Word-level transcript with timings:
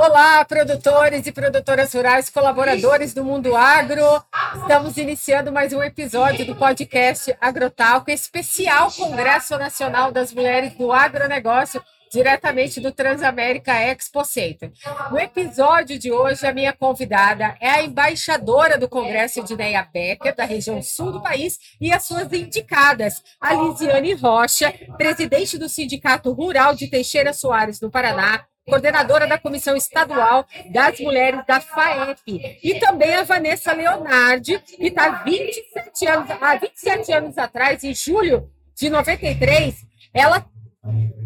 Olá, 0.00 0.42
produtores 0.46 1.26
e 1.26 1.30
produtoras 1.30 1.92
rurais, 1.92 2.30
colaboradores 2.30 3.12
do 3.12 3.22
Mundo 3.22 3.54
Agro. 3.54 4.02
Estamos 4.62 4.96
iniciando 4.96 5.52
mais 5.52 5.74
um 5.74 5.82
episódio 5.82 6.46
do 6.46 6.56
podcast 6.56 7.36
Agrotalco, 7.38 8.10
especial 8.10 8.90
Congresso 8.90 9.58
Nacional 9.58 10.10
das 10.10 10.32
Mulheres 10.32 10.72
do 10.72 10.90
Agronegócio, 10.90 11.84
diretamente 12.10 12.80
do 12.80 12.90
Transamérica 12.90 13.74
Expo 13.74 14.24
Center. 14.24 14.72
No 15.10 15.18
episódio 15.18 15.98
de 15.98 16.10
hoje, 16.10 16.46
a 16.46 16.54
minha 16.54 16.72
convidada 16.72 17.54
é 17.60 17.68
a 17.68 17.82
embaixadora 17.82 18.78
do 18.78 18.88
Congresso, 18.88 19.40
Edneia 19.40 19.86
Becker, 19.92 20.34
da 20.34 20.46
região 20.46 20.80
sul 20.80 21.12
do 21.12 21.22
país, 21.22 21.58
e 21.78 21.92
as 21.92 22.04
suas 22.06 22.32
indicadas, 22.32 23.22
a 23.38 23.52
Lisiane 23.52 24.14
Rocha, 24.14 24.72
presidente 24.96 25.58
do 25.58 25.68
Sindicato 25.68 26.32
Rural 26.32 26.74
de 26.74 26.88
Teixeira 26.88 27.34
Soares, 27.34 27.82
no 27.82 27.90
Paraná, 27.90 28.46
coordenadora 28.70 29.26
da 29.26 29.36
Comissão 29.36 29.76
Estadual 29.76 30.46
das 30.72 30.98
Mulheres 31.00 31.44
da 31.46 31.60
FAEP, 31.60 32.58
e 32.62 32.78
também 32.78 33.14
a 33.14 33.24
Vanessa 33.24 33.72
Leonardi, 33.72 34.58
que 34.60 34.86
está 34.86 35.22
27 35.22 36.06
anos, 36.06 36.30
há 36.30 36.56
27 36.56 37.12
anos 37.12 37.36
atrás, 37.36 37.84
em 37.84 37.94
julho 37.94 38.48
de 38.74 38.88
93, 38.88 39.74
ela 40.14 40.46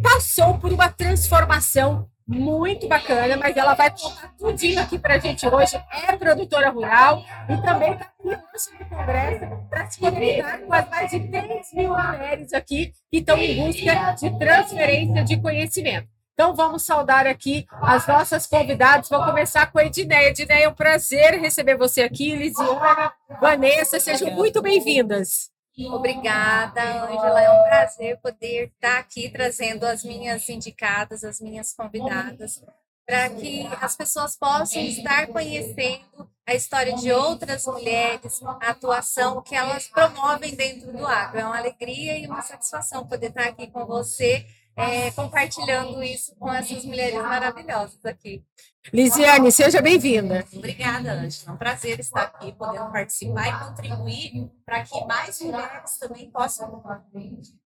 passou 0.03 0.59
por 0.59 0.73
uma 0.73 0.89
transformação 0.89 2.09
muito 2.27 2.89
bacana, 2.89 3.37
mas 3.37 3.57
ela 3.57 3.75
vai 3.75 3.91
contar 3.91 4.35
tudinho 4.39 4.81
aqui 4.81 4.99
para 4.99 5.15
a 5.15 5.19
gente 5.19 5.47
hoje. 5.47 5.77
É 6.09 6.17
produtora 6.17 6.71
rural 6.71 7.23
e 7.49 7.57
também 7.63 7.93
está 7.93 8.07
aqui 8.07 8.29
hoje 8.29 8.79
no 8.81 8.87
Congresso 8.89 9.69
para 9.69 9.91
se 9.91 10.01
conectar 10.01 10.59
com 10.59 10.73
as 10.73 10.89
mais 10.89 11.11
de 11.11 11.21
3 11.21 11.73
mil 11.75 11.91
mulheres 11.91 12.53
aqui 12.55 12.93
que 13.11 13.19
estão 13.19 13.37
em 13.37 13.57
busca 13.57 14.13
de 14.13 14.39
transferência 14.39 15.25
de 15.25 15.41
conhecimento. 15.41 16.14
Então 16.35 16.53
vamos 16.53 16.83
saudar 16.83 17.29
aqui 17.29 17.65
as 17.81 18.09
nossas 18.09 18.45
convidadas. 18.45 19.09
Vou 19.09 19.25
começar 19.25 19.71
com 19.71 19.79
a 19.79 19.85
Edneia. 19.85 20.31
Edneia, 20.31 20.65
é 20.65 20.69
um 20.69 20.75
prazer 20.75 21.41
receber 21.41 21.77
você 21.77 22.03
aqui. 22.03 22.35
Lisiana, 22.35 23.13
Vanessa, 23.41 24.01
sejam 24.01 24.33
muito 24.33 24.61
bem-vindas. 24.61 25.53
Obrigada, 25.93 26.83
Ângela. 27.05 27.41
É 27.41 27.51
um 27.51 27.63
prazer 27.65 28.19
poder 28.21 28.73
estar 28.75 28.99
aqui 28.99 29.31
trazendo 29.31 29.85
as 29.85 30.03
minhas 30.03 30.49
indicadas, 30.49 31.23
as 31.23 31.41
minhas 31.41 31.73
convidadas, 31.73 32.61
para 33.07 33.31
que 33.31 33.69
as 33.81 33.97
pessoas 33.97 34.37
possam 34.37 34.83
estar 34.83 35.29
conhecendo 35.29 36.29
a 36.45 36.55
história 36.55 36.95
de 36.97 37.13
outras 37.13 37.65
mulheres, 37.65 38.43
a 38.61 38.71
atuação 38.71 39.41
que 39.41 39.55
elas 39.55 39.87
promovem 39.87 40.57
dentro 40.57 40.93
do 40.93 41.07
agro. 41.07 41.39
É 41.39 41.45
uma 41.45 41.59
alegria 41.59 42.19
e 42.19 42.27
uma 42.27 42.43
satisfação 42.43 43.07
poder 43.07 43.29
estar 43.29 43.45
aqui 43.45 43.69
com 43.69 43.87
você 43.87 44.45
é, 44.77 45.11
compartilhando 45.13 46.03
isso 46.03 46.35
com 46.37 46.53
essas 46.53 46.85
mulheres 46.85 47.15
maravilhosas 47.15 48.05
aqui. 48.05 48.45
Lisiane, 48.93 49.51
seja 49.51 49.81
bem-vinda. 49.81 50.45
Obrigada, 50.53 51.13
Ângela. 51.13 51.51
É 51.51 51.53
um 51.53 51.57
prazer 51.57 52.01
estar 52.01 52.23
aqui, 52.23 52.53
podendo 52.53 52.91
participar 52.91 53.49
e 53.49 53.67
contribuir 53.67 54.51
para 54.67 54.83
que 54.83 55.05
mais 55.07 55.41
mulheres 55.41 55.97
também 55.99 56.31
possam 56.31 56.83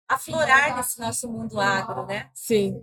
aflorar 0.09 0.77
nesse 0.77 1.01
nosso 1.01 1.31
mundo 1.31 1.61
agro, 1.61 2.07
né? 2.07 2.31
Sim. 2.33 2.81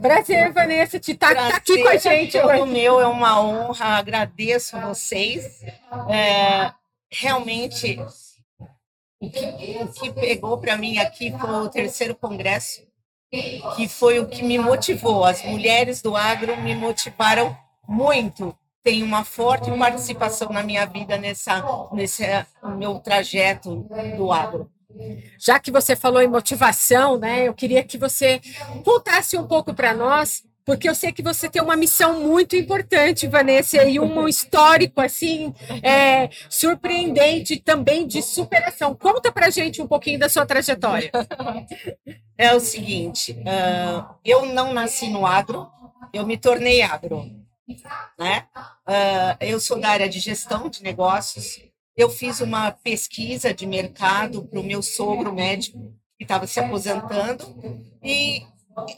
Prazer, 0.00 0.52
Vanessa, 0.52 0.98
te 0.98 1.12
estar 1.12 1.34
tá, 1.34 1.50
tá 1.50 1.56
aqui 1.56 1.82
com 1.82 1.88
a 1.88 1.96
gente 1.96 2.38
hoje. 2.38 2.60
O 2.60 2.66
meu 2.66 3.00
é 3.00 3.06
uma 3.06 3.40
honra, 3.40 3.98
agradeço 3.98 4.78
vocês. 4.80 5.62
É, 6.08 6.72
realmente, 7.10 7.98
o 9.20 9.30
que, 9.30 9.78
o 9.82 9.92
que 9.92 10.12
pegou 10.12 10.58
para 10.58 10.76
mim 10.76 10.98
aqui 10.98 11.30
foi 11.38 11.50
o 11.50 11.68
terceiro 11.68 12.14
congresso 12.14 12.91
que 13.76 13.88
foi 13.88 14.18
o 14.20 14.26
que 14.26 14.42
me 14.42 14.58
motivou. 14.58 15.24
As 15.24 15.42
mulheres 15.42 16.02
do 16.02 16.14
agro 16.14 16.60
me 16.60 16.74
motivaram 16.74 17.56
muito. 17.88 18.56
Tem 18.82 19.02
uma 19.02 19.24
forte 19.24 19.70
participação 19.70 20.50
na 20.50 20.62
minha 20.62 20.84
vida 20.84 21.16
nessa, 21.16 21.64
nesse 21.92 22.24
meu 22.76 22.98
trajeto 22.98 23.86
do 24.16 24.30
agro. 24.32 24.70
Já 25.38 25.58
que 25.58 25.70
você 25.70 25.96
falou 25.96 26.20
em 26.20 26.28
motivação, 26.28 27.16
né, 27.16 27.48
eu 27.48 27.54
queria 27.54 27.82
que 27.82 27.96
você 27.96 28.40
contasse 28.84 29.38
um 29.38 29.46
pouco 29.46 29.72
para 29.72 29.94
nós 29.94 30.42
porque 30.64 30.88
eu 30.88 30.94
sei 30.94 31.12
que 31.12 31.22
você 31.22 31.48
tem 31.48 31.60
uma 31.60 31.76
missão 31.76 32.20
muito 32.20 32.56
importante, 32.56 33.26
Vanessa, 33.26 33.84
e 33.84 33.98
um 33.98 34.28
histórico 34.28 35.00
assim 35.00 35.52
é, 35.82 36.28
surpreendente 36.48 37.58
também 37.58 38.06
de 38.06 38.22
superação. 38.22 38.94
Conta 38.94 39.32
para 39.32 39.50
gente 39.50 39.82
um 39.82 39.86
pouquinho 39.86 40.18
da 40.18 40.28
sua 40.28 40.46
trajetória. 40.46 41.10
É 42.36 42.54
o 42.54 42.60
seguinte, 42.60 43.32
uh, 43.32 44.14
eu 44.24 44.46
não 44.46 44.72
nasci 44.72 45.08
no 45.08 45.24
agro, 45.26 45.70
eu 46.12 46.26
me 46.26 46.36
tornei 46.36 46.82
agro, 46.82 47.24
né? 48.18 48.46
Uh, 48.86 49.36
eu 49.40 49.60
sou 49.60 49.78
da 49.78 49.90
área 49.90 50.08
de 50.08 50.18
gestão 50.18 50.68
de 50.68 50.82
negócios. 50.82 51.60
Eu 51.96 52.08
fiz 52.08 52.40
uma 52.40 52.70
pesquisa 52.70 53.52
de 53.52 53.66
mercado 53.66 54.44
para 54.44 54.58
o 54.58 54.64
meu 54.64 54.82
sogro 54.82 55.32
médico 55.32 55.94
que 56.18 56.24
estava 56.24 56.46
se 56.46 56.58
aposentando 56.58 57.44
e 58.02 58.42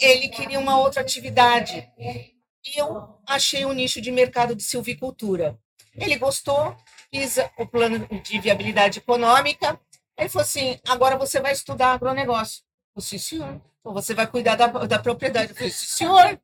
ele 0.01 0.29
queria 0.29 0.59
uma 0.59 0.79
outra 0.79 1.01
atividade. 1.01 1.89
E 1.99 2.79
eu 2.79 3.19
achei 3.27 3.65
um 3.65 3.73
nicho 3.73 4.01
de 4.01 4.11
mercado 4.11 4.55
de 4.55 4.62
silvicultura. 4.62 5.59
Ele 5.97 6.17
gostou, 6.17 6.77
fiz 7.12 7.37
o 7.59 7.67
plano 7.67 8.07
de 8.23 8.41
viabilidade 8.41 8.99
econômica. 8.99 9.79
Ele 10.17 10.29
falou 10.29 10.45
assim: 10.45 10.79
agora 10.87 11.17
você 11.17 11.41
vai 11.41 11.53
estudar 11.53 11.93
agronegócio. 11.93 12.62
Eu 12.97 13.01
disse, 13.01 13.19
senhor. 13.19 13.61
Então 13.81 13.93
você 13.93 14.15
vai 14.15 14.27
cuidar 14.27 14.57
da, 14.57 14.67
da 14.67 14.99
propriedade. 14.99 15.51
Eu 15.51 15.57
falei, 15.57 15.71
senhor. 15.71 16.41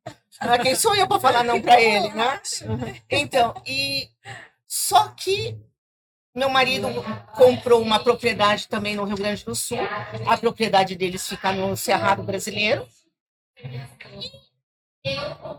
Quem 0.62 0.74
sou 0.74 0.94
eu 0.94 1.06
para 1.08 1.20
falar 1.20 1.42
não 1.42 1.60
para 1.60 1.80
ele, 1.80 2.08
né? 2.10 2.41
Então, 3.10 3.54
e 3.66 4.08
só 4.66 5.08
que 5.08 5.58
meu 6.34 6.48
marido 6.48 6.88
comprou 7.34 7.82
uma 7.82 7.98
propriedade 7.98 8.68
também 8.68 8.94
no 8.94 9.04
Rio 9.04 9.16
Grande 9.16 9.44
do 9.44 9.54
Sul. 9.54 9.78
A 10.26 10.36
propriedade 10.36 10.94
deles 10.94 11.26
fica 11.26 11.52
no 11.52 11.76
Cerrado 11.76 12.22
Brasileiro. 12.22 12.86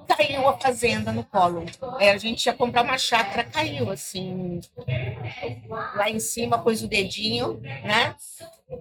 Caiu 0.08 0.48
a 0.48 0.58
fazenda 0.60 1.12
no 1.12 1.24
colo. 1.24 1.66
É, 2.00 2.12
a 2.12 2.18
gente 2.18 2.46
ia 2.46 2.54
comprar 2.54 2.84
uma 2.84 2.98
chácara, 2.98 3.44
caiu 3.44 3.90
assim. 3.90 4.60
Lá 5.96 6.10
em 6.10 6.20
cima, 6.20 6.62
pôs 6.62 6.84
o 6.84 6.88
dedinho, 6.88 7.60
né? 7.60 8.16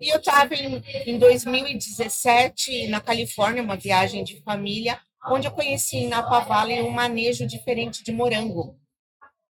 E 0.00 0.12
eu 0.12 0.18
estava 0.18 0.54
em, 0.54 0.82
em 1.06 1.18
2017 1.18 2.88
na 2.88 3.00
Califórnia, 3.00 3.62
uma 3.62 3.76
viagem 3.76 4.22
de 4.22 4.42
família, 4.42 5.00
onde 5.28 5.46
eu 5.46 5.52
conheci 5.52 5.96
em 5.96 6.08
Napa 6.08 6.40
Valley 6.40 6.82
um 6.82 6.90
manejo 6.90 7.46
diferente 7.46 8.04
de 8.04 8.12
morango. 8.12 8.78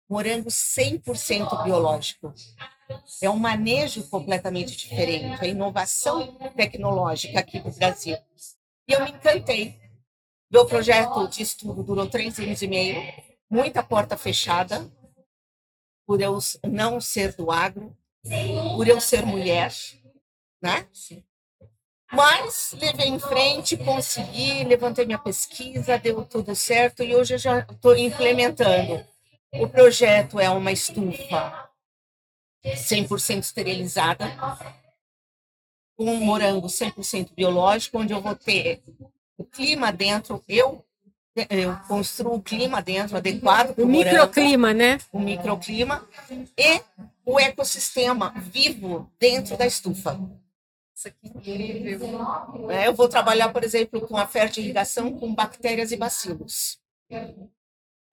Morango 0.08 0.50
100% 0.50 1.64
biológico. 1.64 2.32
É 3.20 3.28
um 3.28 3.38
manejo 3.38 4.08
completamente 4.08 4.76
diferente, 4.76 5.42
a 5.42 5.46
inovação 5.46 6.34
tecnológica 6.54 7.40
aqui 7.40 7.58
do 7.58 7.70
Brasil. 7.72 8.16
E 8.88 8.92
eu 8.92 9.04
me 9.04 9.10
encantei. 9.10 9.80
Meu 10.50 10.66
projeto 10.66 11.26
de 11.28 11.42
estudo 11.42 11.82
durou 11.82 12.06
três 12.08 12.38
anos 12.38 12.60
e 12.60 12.68
meio, 12.68 13.00
muita 13.50 13.82
porta 13.82 14.16
fechada, 14.18 14.86
por 16.06 16.20
eu 16.20 16.38
não 16.64 17.00
ser 17.00 17.34
do 17.34 17.50
agro, 17.50 17.96
por 18.76 18.86
eu 18.86 19.00
ser 19.00 19.24
mulher, 19.24 19.72
né? 20.62 20.86
Mas 22.12 22.74
levei 22.78 23.08
em 23.08 23.18
frente, 23.18 23.78
consegui, 23.78 24.64
levantei 24.64 25.06
minha 25.06 25.18
pesquisa, 25.18 25.98
deu 25.98 26.22
tudo 26.26 26.54
certo 26.54 27.02
e 27.02 27.14
hoje 27.14 27.34
eu 27.34 27.38
já 27.38 27.60
estou 27.60 27.96
implementando. 27.96 29.02
O 29.54 29.66
projeto 29.66 30.38
é 30.38 30.50
uma 30.50 30.70
estufa 30.70 31.70
100% 32.64 33.40
esterilizada, 33.40 34.26
um 35.98 36.16
morango 36.16 36.66
100% 36.66 37.34
biológico, 37.34 37.98
onde 37.98 38.12
eu 38.12 38.20
vou 38.20 38.34
ter 38.34 38.82
o 39.36 39.44
clima 39.44 39.92
dentro, 39.92 40.42
eu 40.48 40.84
eu 41.48 41.74
construo 41.88 42.34
o 42.34 42.42
clima 42.42 42.82
dentro 42.82 43.16
adequado 43.16 43.78
o 43.78 43.86
microclima, 43.86 44.74
né? 44.74 44.98
O 45.10 45.18
microclima 45.18 46.06
e 46.58 46.82
o 47.24 47.40
ecossistema 47.40 48.34
vivo 48.36 49.10
dentro 49.18 49.56
da 49.56 49.66
estufa. 49.66 50.20
Isso 50.94 51.08
aqui 51.08 51.18
é 51.24 51.28
incrível. 51.28 52.70
É, 52.70 52.86
eu 52.86 52.94
vou 52.94 53.08
trabalhar, 53.08 53.48
por 53.48 53.64
exemplo, 53.64 54.06
com 54.06 54.16
a 54.16 54.26
fertilização 54.26 55.18
com 55.18 55.34
bactérias 55.34 55.90
e 55.90 55.96
bacilos. 55.96 56.78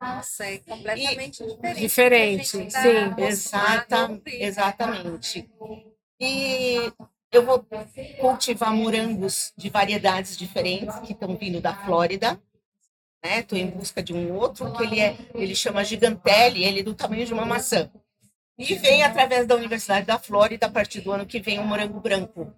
Nossa, 0.01 0.45
é 0.45 0.57
completamente 0.59 1.43
e, 1.43 1.47
diferente. 1.75 2.57
Diferente, 2.57 2.71
tá 2.71 2.81
sim. 2.81 3.21
Exata, 3.21 4.21
exatamente. 4.25 5.49
E 6.21 6.91
eu 7.31 7.45
vou 7.45 7.65
cultivar 8.19 8.73
morangos 8.73 9.53
de 9.55 9.69
variedades 9.69 10.35
diferentes 10.35 10.97
que 10.99 11.13
estão 11.13 11.35
vindo 11.37 11.61
da 11.61 11.73
Flórida. 11.85 12.41
Estou 13.23 13.57
né? 13.57 13.65
em 13.65 13.69
busca 13.69 14.01
de 14.01 14.13
um 14.13 14.33
outro 14.33 14.71
que 14.73 14.83
ele 14.83 14.99
é, 14.99 15.17
ele 15.35 15.53
chama 15.53 15.83
Gigantelli, 15.83 16.63
ele 16.63 16.79
é 16.79 16.83
do 16.83 16.95
tamanho 16.95 17.25
de 17.25 17.33
uma 17.33 17.45
maçã. 17.45 17.91
E 18.57 18.75
vem 18.75 19.03
através 19.03 19.45
da 19.45 19.55
Universidade 19.55 20.05
da 20.05 20.17
Flórida, 20.17 20.65
a 20.65 20.71
partir 20.71 21.01
do 21.01 21.11
ano 21.11 21.25
que 21.25 21.39
vem, 21.39 21.59
o 21.59 21.61
um 21.61 21.67
morango 21.67 21.99
branco. 21.99 22.53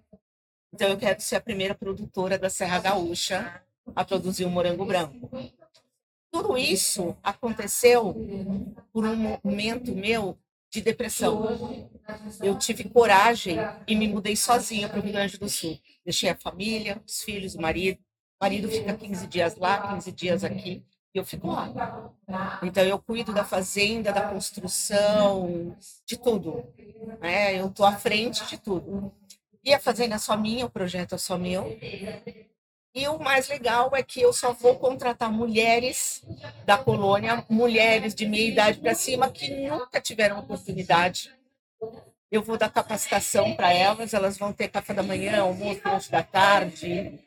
Então 0.72 0.88
eu 0.88 0.96
quero 0.96 1.20
ser 1.20 1.36
a 1.36 1.40
primeira 1.40 1.74
produtora 1.74 2.38
da 2.38 2.48
Serra 2.48 2.80
Gaúcha 2.80 3.62
a 3.94 4.04
produzir 4.04 4.44
o 4.44 4.48
um 4.48 4.50
morango 4.50 4.84
branco. 4.84 5.30
tudo 6.30 6.56
isso 6.56 7.16
aconteceu 7.22 8.14
por 8.92 9.04
um 9.04 9.38
momento 9.44 9.94
meu 9.94 10.38
de 10.72 10.80
depressão. 10.80 11.90
Eu 12.42 12.58
tive 12.58 12.84
coragem 12.84 13.58
e 13.86 13.94
me 13.94 14.08
mudei 14.08 14.34
sozinha 14.34 14.88
para 14.88 14.98
o 14.98 15.02
Rio 15.02 15.12
Grande 15.12 15.38
do 15.38 15.48
Sul. 15.48 15.78
Deixei 16.02 16.30
a 16.30 16.36
família, 16.36 17.00
os 17.06 17.22
filhos, 17.22 17.54
o 17.54 17.60
marido. 17.60 17.98
O 18.40 18.44
marido 18.44 18.68
fica 18.68 18.94
15 18.94 19.26
dias 19.26 19.56
lá, 19.56 19.94
15 19.94 20.10
dias 20.10 20.42
aqui, 20.42 20.82
e 21.14 21.18
eu 21.18 21.24
fico 21.24 21.46
lá. 21.46 22.10
Então, 22.62 22.82
eu 22.82 22.98
cuido 22.98 23.32
da 23.32 23.44
fazenda, 23.44 24.12
da 24.12 24.22
construção, 24.22 25.76
de 26.04 26.16
tudo. 26.16 26.64
Né? 27.20 27.60
Eu 27.60 27.66
estou 27.66 27.86
à 27.86 27.92
frente 27.92 28.44
de 28.46 28.58
tudo. 28.58 29.12
E 29.62 29.72
a 29.72 29.78
fazenda 29.78 30.16
é 30.16 30.18
só 30.18 30.36
minha, 30.36 30.66
o 30.66 30.70
projeto 30.70 31.14
é 31.14 31.18
só 31.18 31.38
meu. 31.38 31.78
E 32.94 33.08
o 33.08 33.18
mais 33.18 33.48
legal 33.48 33.90
é 33.94 34.02
que 34.02 34.20
eu 34.20 34.32
só 34.34 34.52
vou 34.52 34.76
contratar 34.76 35.32
mulheres 35.32 36.22
da 36.66 36.76
colônia, 36.76 37.42
mulheres 37.48 38.14
de 38.14 38.26
meia 38.26 38.48
idade 38.48 38.80
para 38.80 38.94
cima 38.94 39.30
que 39.30 39.48
nunca 39.66 39.98
tiveram 39.98 40.38
oportunidade. 40.38 41.32
Eu 42.30 42.42
vou 42.42 42.58
dar 42.58 42.68
capacitação 42.68 43.54
para 43.54 43.72
elas, 43.72 44.12
elas 44.12 44.36
vão 44.36 44.52
ter 44.52 44.68
café 44.68 44.92
da 44.92 45.02
manhã, 45.02 45.40
almoço, 45.40 45.80
lanche 45.84 46.10
da 46.10 46.22
tarde. 46.22 47.18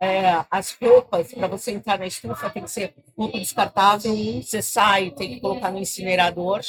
É, 0.00 0.44
as 0.50 0.72
roupas, 0.72 1.32
para 1.32 1.46
você 1.46 1.70
entrar 1.70 2.00
na 2.00 2.06
estufa, 2.06 2.50
tem 2.50 2.64
que 2.64 2.70
ser 2.70 2.92
roupa 3.16 3.38
descartável. 3.38 4.12
Você 4.42 4.60
sai, 4.60 5.12
tem 5.12 5.34
que 5.34 5.40
colocar 5.40 5.70
no 5.70 5.78
incinerador. 5.78 6.62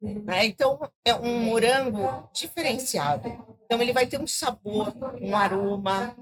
Né? 0.00 0.46
Então, 0.46 0.78
é 1.04 1.12
um 1.12 1.40
morango 1.40 2.28
diferenciado. 2.32 3.28
Então, 3.64 3.82
ele 3.82 3.92
vai 3.92 4.06
ter 4.06 4.20
um 4.20 4.26
sabor, 4.26 4.94
um 5.20 5.34
aroma, 5.36 6.16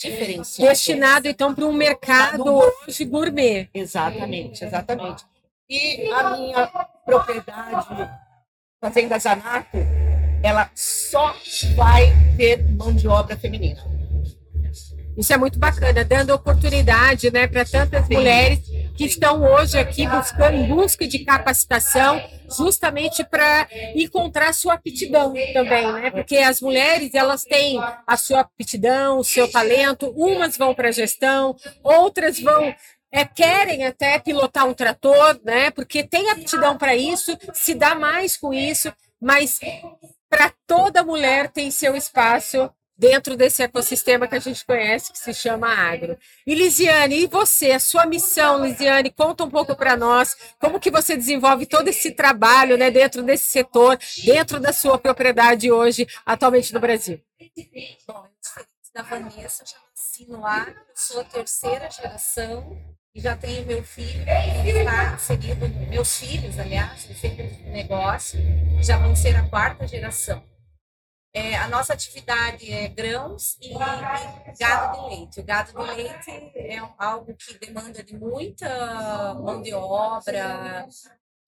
diferenciado. 0.00 0.68
Destinado, 0.70 1.28
então, 1.28 1.54
para 1.54 1.66
um 1.66 1.72
mercado 1.72 2.44
hoje 2.46 3.04
gourmet. 3.04 3.68
Exatamente, 3.74 4.64
exatamente. 4.64 5.24
E 5.68 6.10
a 6.10 6.30
minha 6.30 6.66
propriedade, 7.04 8.10
Fazenda 8.82 9.18
Zanato, 9.18 9.76
ela 10.42 10.70
só 10.74 11.36
vai 11.76 12.12
ter 12.36 12.66
mão 12.72 12.94
de 12.94 13.06
obra 13.06 13.36
feminina. 13.36 13.80
Isso 15.16 15.32
é 15.34 15.36
muito 15.36 15.58
bacana, 15.58 16.02
dando 16.02 16.30
oportunidade 16.30 17.30
né, 17.30 17.46
para 17.46 17.64
tantas 17.64 18.08
mulheres 18.08 18.60
que 18.96 19.04
estão 19.04 19.42
hoje 19.42 19.78
aqui 19.78 20.06
buscando, 20.08 20.56
em 20.56 20.66
busca 20.66 21.06
de 21.06 21.18
capacitação, 21.20 22.22
justamente 22.56 23.24
para 23.24 23.68
encontrar 23.94 24.52
sua 24.52 24.74
aptidão 24.74 25.34
também, 25.52 25.92
né? 25.92 26.10
Porque 26.10 26.38
as 26.38 26.60
mulheres 26.60 27.14
elas 27.14 27.42
têm 27.42 27.80
a 28.06 28.16
sua 28.16 28.40
aptidão, 28.40 29.18
o 29.18 29.24
seu 29.24 29.50
talento, 29.50 30.12
umas 30.16 30.56
vão 30.56 30.74
para 30.74 30.88
a 30.88 30.92
gestão, 30.92 31.56
outras 31.82 32.40
vão 32.40 32.74
é, 33.12 33.24
querem 33.24 33.84
até 33.84 34.18
pilotar 34.18 34.66
um 34.66 34.74
trator, 34.74 35.40
né? 35.44 35.70
Porque 35.70 36.04
tem 36.04 36.30
aptidão 36.30 36.78
para 36.78 36.94
isso, 36.94 37.36
se 37.52 37.74
dá 37.74 37.94
mais 37.94 38.36
com 38.36 38.54
isso, 38.54 38.92
mas 39.20 39.58
para 40.28 40.52
toda 40.66 41.02
mulher 41.02 41.50
tem 41.50 41.70
seu 41.70 41.96
espaço 41.96 42.70
dentro 43.00 43.34
desse 43.34 43.62
ecossistema 43.62 44.28
que 44.28 44.34
a 44.34 44.38
gente 44.38 44.62
conhece, 44.62 45.10
que 45.10 45.18
se 45.18 45.32
chama 45.32 45.68
agro. 45.68 46.18
E 46.46 46.54
Lisiane, 46.54 47.22
e 47.22 47.26
você, 47.26 47.72
a 47.72 47.80
sua 47.80 48.04
missão, 48.04 48.62
Lisiane, 48.62 49.10
conta 49.10 49.42
um 49.42 49.50
pouco 49.50 49.74
para 49.74 49.96
nós, 49.96 50.36
como 50.58 50.78
que 50.78 50.90
você 50.90 51.16
desenvolve 51.16 51.64
todo 51.64 51.88
esse 51.88 52.10
trabalho 52.10 52.76
né, 52.76 52.90
dentro 52.90 53.22
desse 53.22 53.48
setor, 53.48 53.98
dentro 54.22 54.60
da 54.60 54.70
sua 54.70 54.98
propriedade 54.98 55.72
hoje, 55.72 56.06
atualmente 56.26 56.74
no 56.74 56.80
Brasil? 56.80 57.18
Bom, 58.06 58.26
da 58.94 59.02
Vanessa, 59.02 59.64
já 59.64 59.78
nasci 59.96 60.26
no 60.28 60.44
agro, 60.44 60.74
sou 60.94 61.22
a 61.22 61.24
terceira 61.24 61.90
geração 61.90 62.78
e 63.14 63.20
já 63.20 63.34
tenho 63.34 63.64
meu 63.64 63.82
filho 63.82 64.26
que 64.62 64.68
está 64.68 65.14
inserido, 65.14 65.68
meus 65.88 66.18
filhos, 66.18 66.58
aliás, 66.58 67.08
no 67.08 67.72
negócio, 67.72 68.38
já 68.82 68.98
vão 68.98 69.16
ser 69.16 69.36
a 69.36 69.48
quarta 69.48 69.88
geração. 69.88 70.44
É, 71.32 71.56
a 71.56 71.68
nossa 71.68 71.92
atividade 71.92 72.72
é 72.72 72.88
grãos 72.88 73.56
e, 73.60 73.72
e, 73.72 73.78
gado 74.58 75.00
de 75.00 75.16
leite. 75.16 75.40
O 75.40 75.44
gado 75.44 75.72
de 75.72 75.94
leite 75.94 76.30
é 76.56 76.78
algo 76.98 77.34
que 77.34 77.56
demanda 77.58 78.02
de 78.02 78.16
muita 78.16 79.34
mão 79.34 79.62
de 79.62 79.72
obra, 79.72 80.88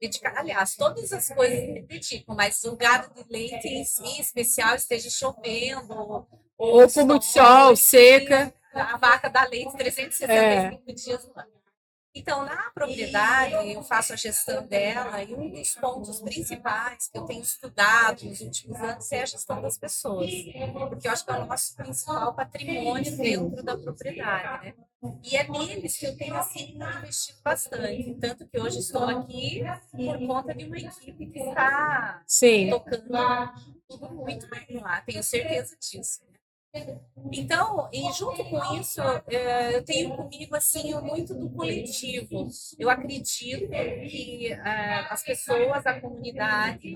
dedicar, 0.01 0.37
aliás, 0.37 0.77
todas 0.77 1.13
as 1.13 1.29
coisas 1.29 1.59
se 1.59 1.83
dedicam, 1.83 2.37
mas 2.37 2.63
o 2.63 2.77
gado 2.77 3.13
de 3.13 3.29
leite 3.29 3.67
em 3.67 3.85
si, 3.85 4.05
em 4.05 4.21
especial, 4.21 4.77
esteja 4.77 5.11
chovendo, 5.11 5.93
ou, 5.93 6.29
ou 6.57 6.89
com 6.89 7.05
muito 7.05 7.25
sol, 7.25 7.75
seca. 7.75 8.55
A 8.73 8.97
vaca 8.97 9.29
dá 9.29 9.45
leite 9.47 9.77
365 9.77 10.83
é. 10.87 10.93
dias 10.93 11.27
no 11.27 11.41
ano. 11.41 11.62
Então, 12.15 12.45
na 12.45 12.71
propriedade, 12.71 13.73
eu 13.73 13.83
faço 13.83 14.13
a 14.13 14.17
gestão 14.17 14.67
dela 14.67 15.23
e 15.23 15.35
um 15.35 15.51
dos 15.51 15.75
pontos 15.75 16.21
principais 16.21 17.09
que 17.09 17.17
eu 17.17 17.25
tenho 17.25 17.43
estudado 17.43 18.25
nos 18.27 18.41
últimos 18.41 18.79
anos 18.79 19.11
é 19.13 19.23
a 19.23 19.27
gestão 19.27 19.63
das 19.63 19.79
pessoas, 19.79 20.31
porque 20.91 21.09
eu 21.09 21.13
acho 21.13 21.25
que 21.25 21.33
é 21.33 21.35
o 21.39 21.47
nosso 21.47 21.75
principal 21.75 22.35
patrimônio 22.35 23.17
dentro 23.17 23.63
da 23.63 23.79
propriedade, 23.79 24.67
né? 24.67 24.75
E 25.25 25.37
é 25.37 25.49
neles 25.49 25.97
que 25.97 26.07
eu 26.07 26.17
tenho, 26.17 26.37
assim, 26.37 26.77
investido 26.77 27.39
bastante. 27.43 28.15
Tanto 28.21 28.47
que 28.47 28.61
hoje 28.61 28.79
estou 28.79 29.05
aqui 29.05 29.63
por 29.91 30.27
conta 30.27 30.55
de 30.55 30.65
uma 30.65 30.79
equipe 30.79 31.27
que 31.27 31.39
está 31.41 32.23
Sim. 32.27 32.71
tocando 32.71 33.53
tudo 33.89 34.11
muito 34.11 34.47
bem 34.49 34.81
lá, 34.81 35.01
tenho 35.01 35.23
certeza 35.23 35.77
disso. 35.77 36.21
Então, 37.31 37.89
e 37.93 38.11
junto 38.13 38.45
com 38.45 38.75
isso, 38.75 39.01
é, 39.29 39.75
eu 39.77 39.85
tenho 39.85 40.17
comigo 40.17 40.55
assim 40.57 40.95
muito 41.01 41.35
do 41.35 41.51
coletivo. 41.51 42.49
Eu 42.79 42.89
acredito 42.89 43.69
que 43.69 44.53
é, 44.53 45.07
as 45.11 45.23
pessoas, 45.23 45.87
a 45.87 46.01
comunidade, 46.01 46.95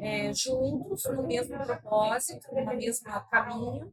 é, 0.00 0.32
juntos 0.32 1.04
no 1.04 1.26
mesmo 1.26 1.56
propósito, 1.58 2.54
no 2.54 2.76
mesmo 2.76 3.06
caminho, 3.30 3.92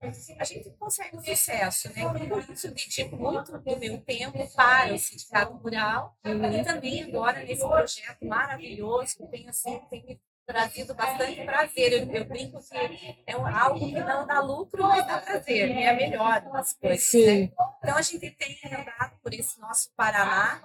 a 0.00 0.44
gente 0.44 0.70
consegue 0.78 1.16
o 1.16 1.20
sucesso, 1.20 1.88
né? 1.92 2.08
Por 2.28 2.50
isso 2.50 2.68
eu 2.68 2.70
dedico 2.70 3.16
muito 3.16 3.50
do 3.50 3.80
meu 3.80 4.00
tempo 4.02 4.54
para 4.54 4.94
o 4.94 4.98
Sindicato 4.98 5.54
Rural 5.54 6.16
e 6.24 6.64
também 6.64 7.02
agora 7.02 7.42
nesse 7.42 7.66
projeto 7.66 8.24
maravilhoso 8.24 9.16
que 9.16 9.26
tem 9.26 9.48
assim, 9.48 9.80
tem 9.90 10.20
trazido 10.48 10.94
bastante 10.94 11.44
prazer. 11.44 11.92
Eu, 11.92 12.10
eu 12.10 12.24
brinco 12.24 12.58
que 12.58 13.22
é 13.26 13.32
algo 13.34 13.78
que 13.78 14.00
não 14.00 14.26
dá 14.26 14.40
lucro, 14.40 14.82
mas 14.82 15.06
dá 15.06 15.18
prazer, 15.18 15.70
é 15.70 15.90
a 15.90 15.94
melhor 15.94 16.40
das 16.40 16.72
coisas. 16.72 17.12
Né? 17.12 17.50
Então 17.78 17.96
a 17.96 18.00
gente 18.00 18.30
tem 18.30 18.58
andado 18.64 19.20
por 19.22 19.34
esse 19.34 19.60
nosso 19.60 19.92
Paraná 19.94 20.58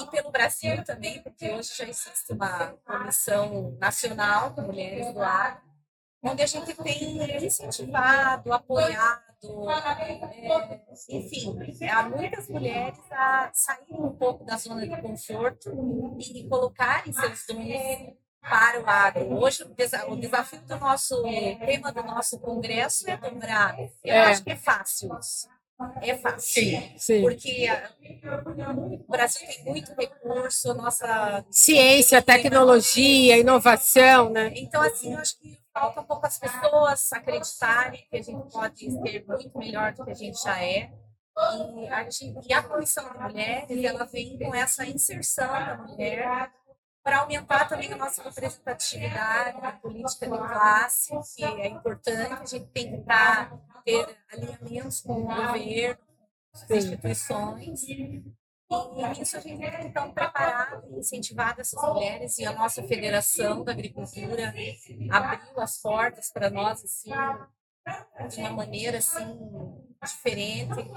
e 0.00 0.06
pelo 0.06 0.30
Brasil 0.30 0.84
também, 0.84 1.20
porque 1.20 1.50
hoje 1.50 1.74
já 1.76 1.84
existe 1.84 2.32
uma 2.32 2.74
comissão 2.84 3.76
nacional 3.80 4.50
de 4.50 4.60
mulheres 4.62 5.12
do 5.12 5.20
ar, 5.20 5.60
onde 6.22 6.40
a 6.40 6.46
gente 6.46 6.72
tem 6.72 7.44
incentivado, 7.44 8.52
apoiado, 8.52 9.32
é, 9.98 10.80
enfim, 11.08 11.58
há 11.90 12.08
muitas 12.08 12.48
mulheres 12.48 13.00
a 13.10 13.50
saírem 13.52 14.00
um 14.00 14.14
pouco 14.14 14.44
da 14.44 14.56
zona 14.56 14.86
de 14.86 15.02
conforto 15.02 15.72
e 16.20 16.48
colocarem 16.48 17.12
seus 17.12 17.44
dons 17.46 18.21
para 18.42 18.80
o 18.80 18.88
agro. 18.88 19.38
Hoje, 19.38 19.64
o 20.08 20.16
desafio 20.16 20.60
do 20.62 20.76
nosso 20.76 21.22
tema 21.22 21.92
do 21.92 22.02
nosso 22.02 22.38
congresso 22.38 23.08
é 23.08 23.16
dobrar. 23.16 23.78
Eu 23.78 24.14
é. 24.14 24.20
acho 24.24 24.42
que 24.42 24.50
é 24.50 24.56
fácil 24.56 25.16
isso. 25.18 25.48
É 26.00 26.16
fácil. 26.16 26.62
Sim, 26.62 26.94
sim. 26.96 27.22
Porque 27.22 27.66
o 29.08 29.10
Brasil 29.10 29.46
tem 29.46 29.64
muito 29.64 29.92
recurso, 29.94 30.74
nossa. 30.74 31.44
Ciência, 31.50 32.22
tecnologia, 32.22 33.38
inovação, 33.38 34.30
né? 34.30 34.52
Então, 34.56 34.82
assim, 34.82 35.12
eu 35.12 35.18
acho 35.18 35.38
que 35.40 35.58
falta 35.72 36.00
um 36.00 36.04
pouco 36.04 36.26
as 36.26 36.38
pessoas 36.38 37.12
acreditarem 37.12 38.06
que 38.10 38.16
a 38.16 38.22
gente 38.22 38.52
pode 38.52 38.90
ser 38.90 39.24
muito 39.26 39.58
melhor 39.58 39.92
do 39.92 40.04
que 40.04 40.10
a 40.10 40.14
gente 40.14 40.40
já 40.40 40.62
é. 40.62 40.92
E 41.34 41.88
a, 41.88 42.10
gente, 42.10 42.46
e 42.46 42.52
a 42.52 42.62
Comissão 42.62 43.10
de 43.10 43.18
Mulheres, 43.18 43.84
ela 43.84 44.04
vem 44.04 44.38
com 44.38 44.54
essa 44.54 44.84
inserção 44.84 45.48
da 45.48 45.76
mulher 45.78 46.52
para 47.02 47.20
aumentar 47.20 47.68
também 47.68 47.92
a 47.92 47.96
nossa 47.96 48.22
representatividade 48.22 49.60
na 49.60 49.72
política 49.72 50.26
de 50.26 50.38
classe, 50.38 51.12
que 51.34 51.44
é 51.44 51.68
importante, 51.68 52.32
a 52.32 52.44
gente 52.44 52.66
tem 52.66 52.90
que 52.90 52.96
estar, 53.00 53.58
ter 53.84 54.16
alinhamentos 54.32 55.00
com 55.00 55.22
o 55.22 55.24
governo, 55.24 55.98
as 56.54 56.70
instituições. 56.70 57.82
E 57.82 58.22
isso 59.20 59.36
a 59.36 59.40
gente 59.40 59.58
tem 59.60 59.86
estar 59.88 60.08
preparado 60.12 60.86
e 60.90 60.98
incentivado 60.98 61.60
essas 61.60 61.82
mulheres 61.82 62.38
e 62.38 62.46
a 62.46 62.52
nossa 62.52 62.82
Federação 62.84 63.64
da 63.64 63.72
Agricultura 63.72 64.54
abriu 65.10 65.60
as 65.60 65.78
portas 65.78 66.30
para 66.30 66.48
nós 66.48 66.82
assim, 66.82 67.10
de 68.30 68.40
uma 68.40 68.50
maneira 68.50 68.98
assim 68.98 69.38
diferente 70.02 70.90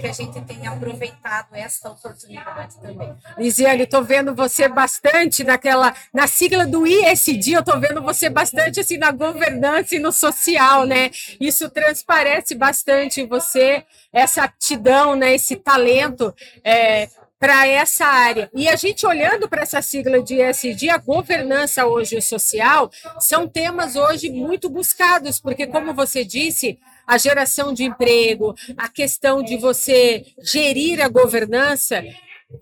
que 0.00 0.06
a 0.06 0.12
gente 0.12 0.40
tenha 0.42 0.70
aproveitado 0.70 1.54
essa 1.54 1.90
oportunidade 1.90 2.80
também. 2.80 3.14
Lisiane, 3.38 3.82
estou 3.82 4.02
vendo 4.02 4.34
você 4.34 4.68
bastante 4.68 5.44
naquela, 5.44 5.94
na 6.12 6.26
sigla 6.26 6.66
do 6.66 6.86
ISD, 6.86 7.52
eu 7.52 7.60
estou 7.60 7.80
vendo 7.80 8.02
você 8.02 8.28
bastante 8.28 8.80
assim 8.80 8.98
na 8.98 9.10
governança 9.10 9.94
e 9.96 9.98
no 9.98 10.12
social, 10.12 10.84
né? 10.84 11.10
Isso 11.40 11.68
transparece 11.70 12.54
bastante 12.54 13.20
em 13.20 13.26
você, 13.26 13.84
essa 14.12 14.44
aptidão, 14.44 15.14
né? 15.14 15.34
Esse 15.34 15.56
talento 15.56 16.34
é, 16.64 17.08
para 17.38 17.66
essa 17.66 18.06
área. 18.06 18.50
E 18.54 18.68
a 18.68 18.76
gente 18.76 19.06
olhando 19.06 19.48
para 19.48 19.62
essa 19.62 19.82
sigla 19.82 20.22
de 20.22 20.40
ESG, 20.40 20.88
a 20.88 20.98
governança 20.98 21.86
hoje 21.86 22.20
social, 22.20 22.90
são 23.20 23.46
temas 23.46 23.96
hoje 23.96 24.30
muito 24.30 24.68
buscados, 24.68 25.38
porque 25.38 25.66
como 25.66 25.92
você 25.92 26.24
disse, 26.24 26.78
a 27.06 27.18
geração 27.18 27.72
de 27.72 27.84
emprego, 27.84 28.54
a 28.76 28.88
questão 28.88 29.42
de 29.42 29.56
você 29.56 30.24
gerir 30.42 31.00
a 31.00 31.08
governança, 31.08 32.02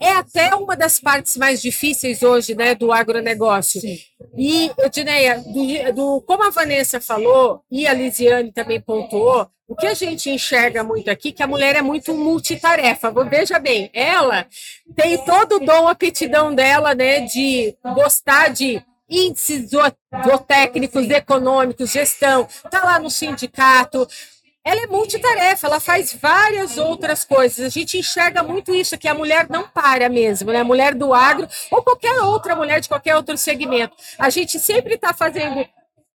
é 0.01 0.13
até 0.13 0.55
uma 0.55 0.77
das 0.77 0.99
partes 0.99 1.37
mais 1.37 1.61
difíceis 1.61 2.23
hoje 2.23 2.55
né, 2.55 2.75
do 2.75 2.93
agronegócio. 2.93 3.81
Sim. 3.81 3.99
E, 4.37 4.71
Edneia, 4.79 5.41
do, 5.41 5.93
do, 5.93 6.21
como 6.23 6.43
a 6.43 6.51
Vanessa 6.51 7.01
falou, 7.01 7.63
e 7.71 7.87
a 7.87 7.93
Lisiane 7.93 8.51
também 8.53 8.81
pontuou, 8.81 9.49
o 9.67 9.75
que 9.75 9.87
a 9.87 9.95
gente 9.95 10.31
enxerga 10.31 10.85
muito 10.85 11.11
aqui 11.11 11.33
que 11.33 11.43
a 11.43 11.47
mulher 11.47 11.77
é 11.77 11.83
muito 11.83 12.15
multitarefa. 12.15 13.13
Veja 13.25 13.59
bem, 13.59 13.91
ela 13.95 14.47
tem 14.95 15.17
todo 15.25 15.57
o 15.57 15.61
dom, 15.61 15.89
a 15.89 15.93
aptidão 15.93 16.55
dela 16.55 16.95
né, 16.95 17.21
de 17.21 17.75
gostar 17.95 18.49
de 18.49 18.83
índices 19.09 19.71
zootécnicos, 19.71 21.09
econômicos, 21.11 21.91
gestão, 21.91 22.47
está 22.65 22.85
lá 22.85 22.99
no 22.99 23.11
sindicato, 23.11 24.07
ela 24.65 24.85
é 24.85 24.87
multitarefa, 24.87 25.67
ela 25.67 25.79
faz 25.79 26.15
várias 26.15 26.79
outras 26.79 27.23
coisas. 27.23 27.67
A 27.67 27.69
gente 27.69 27.99
enxerga 27.99 28.43
muito 28.43 28.75
isso, 28.75 28.97
que 28.97 29.07
a 29.07 29.15
mulher 29.15 29.47
não 29.51 29.69
para 29.69 30.09
mesmo, 30.09 30.51
né? 30.51 30.61
A 30.61 30.65
mulher 30.65 30.95
do 30.95 31.13
agro 31.13 31.47
ou 31.71 31.83
qualquer 31.83 32.15
outra 32.23 32.57
mulher 32.57 32.81
de 32.81 32.89
qualquer 32.89 33.15
outro 33.15 33.37
segmento. 33.37 33.95
A 34.19 34.31
gente 34.31 34.59
sempre 34.59 34.95
está 34.95 35.13
fazendo 35.13 35.67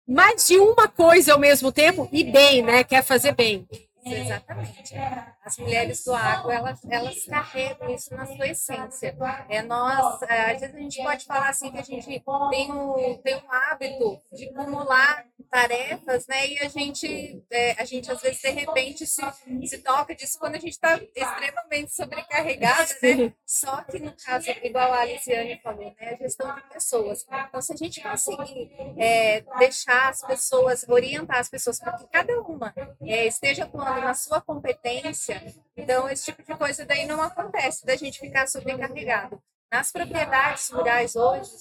mais 0.07 0.47
de 0.47 0.57
uma 0.57 0.87
coisa 0.87 1.33
ao 1.33 1.39
mesmo 1.39 1.71
tempo 1.71 2.09
e 2.11 2.23
bem, 2.23 2.63
né? 2.63 2.83
Quer 2.83 3.03
fazer 3.03 3.35
bem. 3.35 3.67
Exatamente. 4.05 4.95
As 5.43 5.57
mulheres 5.57 6.03
do 6.03 6.13
agro, 6.13 6.51
elas, 6.51 6.79
elas 6.89 7.25
carregam 7.25 7.89
isso 7.93 8.13
na 8.15 8.25
sua 8.25 8.47
essência. 8.47 9.15
É, 9.49 9.61
nós, 9.61 10.21
é, 10.23 10.51
às 10.51 10.61
vezes 10.61 10.75
a 10.75 10.79
gente 10.79 11.03
pode 11.03 11.25
falar 11.25 11.49
assim 11.49 11.71
que 11.71 11.77
a 11.79 11.83
gente 11.83 12.05
tem 12.05 12.71
um, 12.71 13.17
tem 13.21 13.35
um 13.35 13.51
hábito 13.51 14.21
de 14.31 14.49
acumular 14.49 15.25
tarefas, 15.49 16.27
né? 16.27 16.47
E 16.47 16.59
a 16.59 16.69
gente, 16.69 17.43
é, 17.49 17.71
a 17.81 17.85
gente 17.85 18.11
às 18.11 18.21
vezes 18.21 18.41
de 18.41 18.49
repente 18.49 19.05
se, 19.05 19.21
se 19.65 19.77
toca 19.79 20.15
disso 20.15 20.37
quando 20.39 20.55
a 20.55 20.59
gente 20.59 20.73
está 20.73 20.95
extremamente 20.95 21.93
sobrecarregada, 21.93 22.95
né? 23.01 23.33
Só 23.45 23.81
que 23.83 23.99
no 23.99 24.13
caso, 24.25 24.49
igual 24.63 24.93
a 24.93 25.01
Aliciane 25.01 25.59
falou, 25.61 25.93
né? 25.99 26.09
A 26.13 26.15
gestão 26.15 26.53
de 26.55 26.61
pessoas. 26.69 27.25
Então, 27.47 27.61
se 27.61 27.73
a 27.73 27.75
gente 27.75 28.01
conseguir 28.01 28.71
é, 28.97 29.41
deixar 29.57 30.09
as 30.09 30.21
pessoas, 30.21 30.85
orientar 30.87 31.39
as 31.39 31.49
pessoas 31.49 31.79
para 31.79 31.93
que 31.93 32.07
cada 32.07 32.39
uma 32.41 32.73
é, 33.01 33.25
esteja 33.25 33.63
atuando 33.63 33.98
na 33.99 34.13
sua 34.13 34.41
competência, 34.41 35.41
então 35.75 36.09
esse 36.09 36.25
tipo 36.25 36.43
de 36.43 36.57
coisa 36.57 36.85
daí 36.85 37.05
não 37.05 37.21
acontece, 37.21 37.85
da 37.85 37.95
gente 37.95 38.19
ficar 38.19 38.47
sobrecarregado. 38.47 39.41
Nas 39.71 39.91
propriedades 39.91 40.69
rurais 40.69 41.15
hoje, 41.15 41.51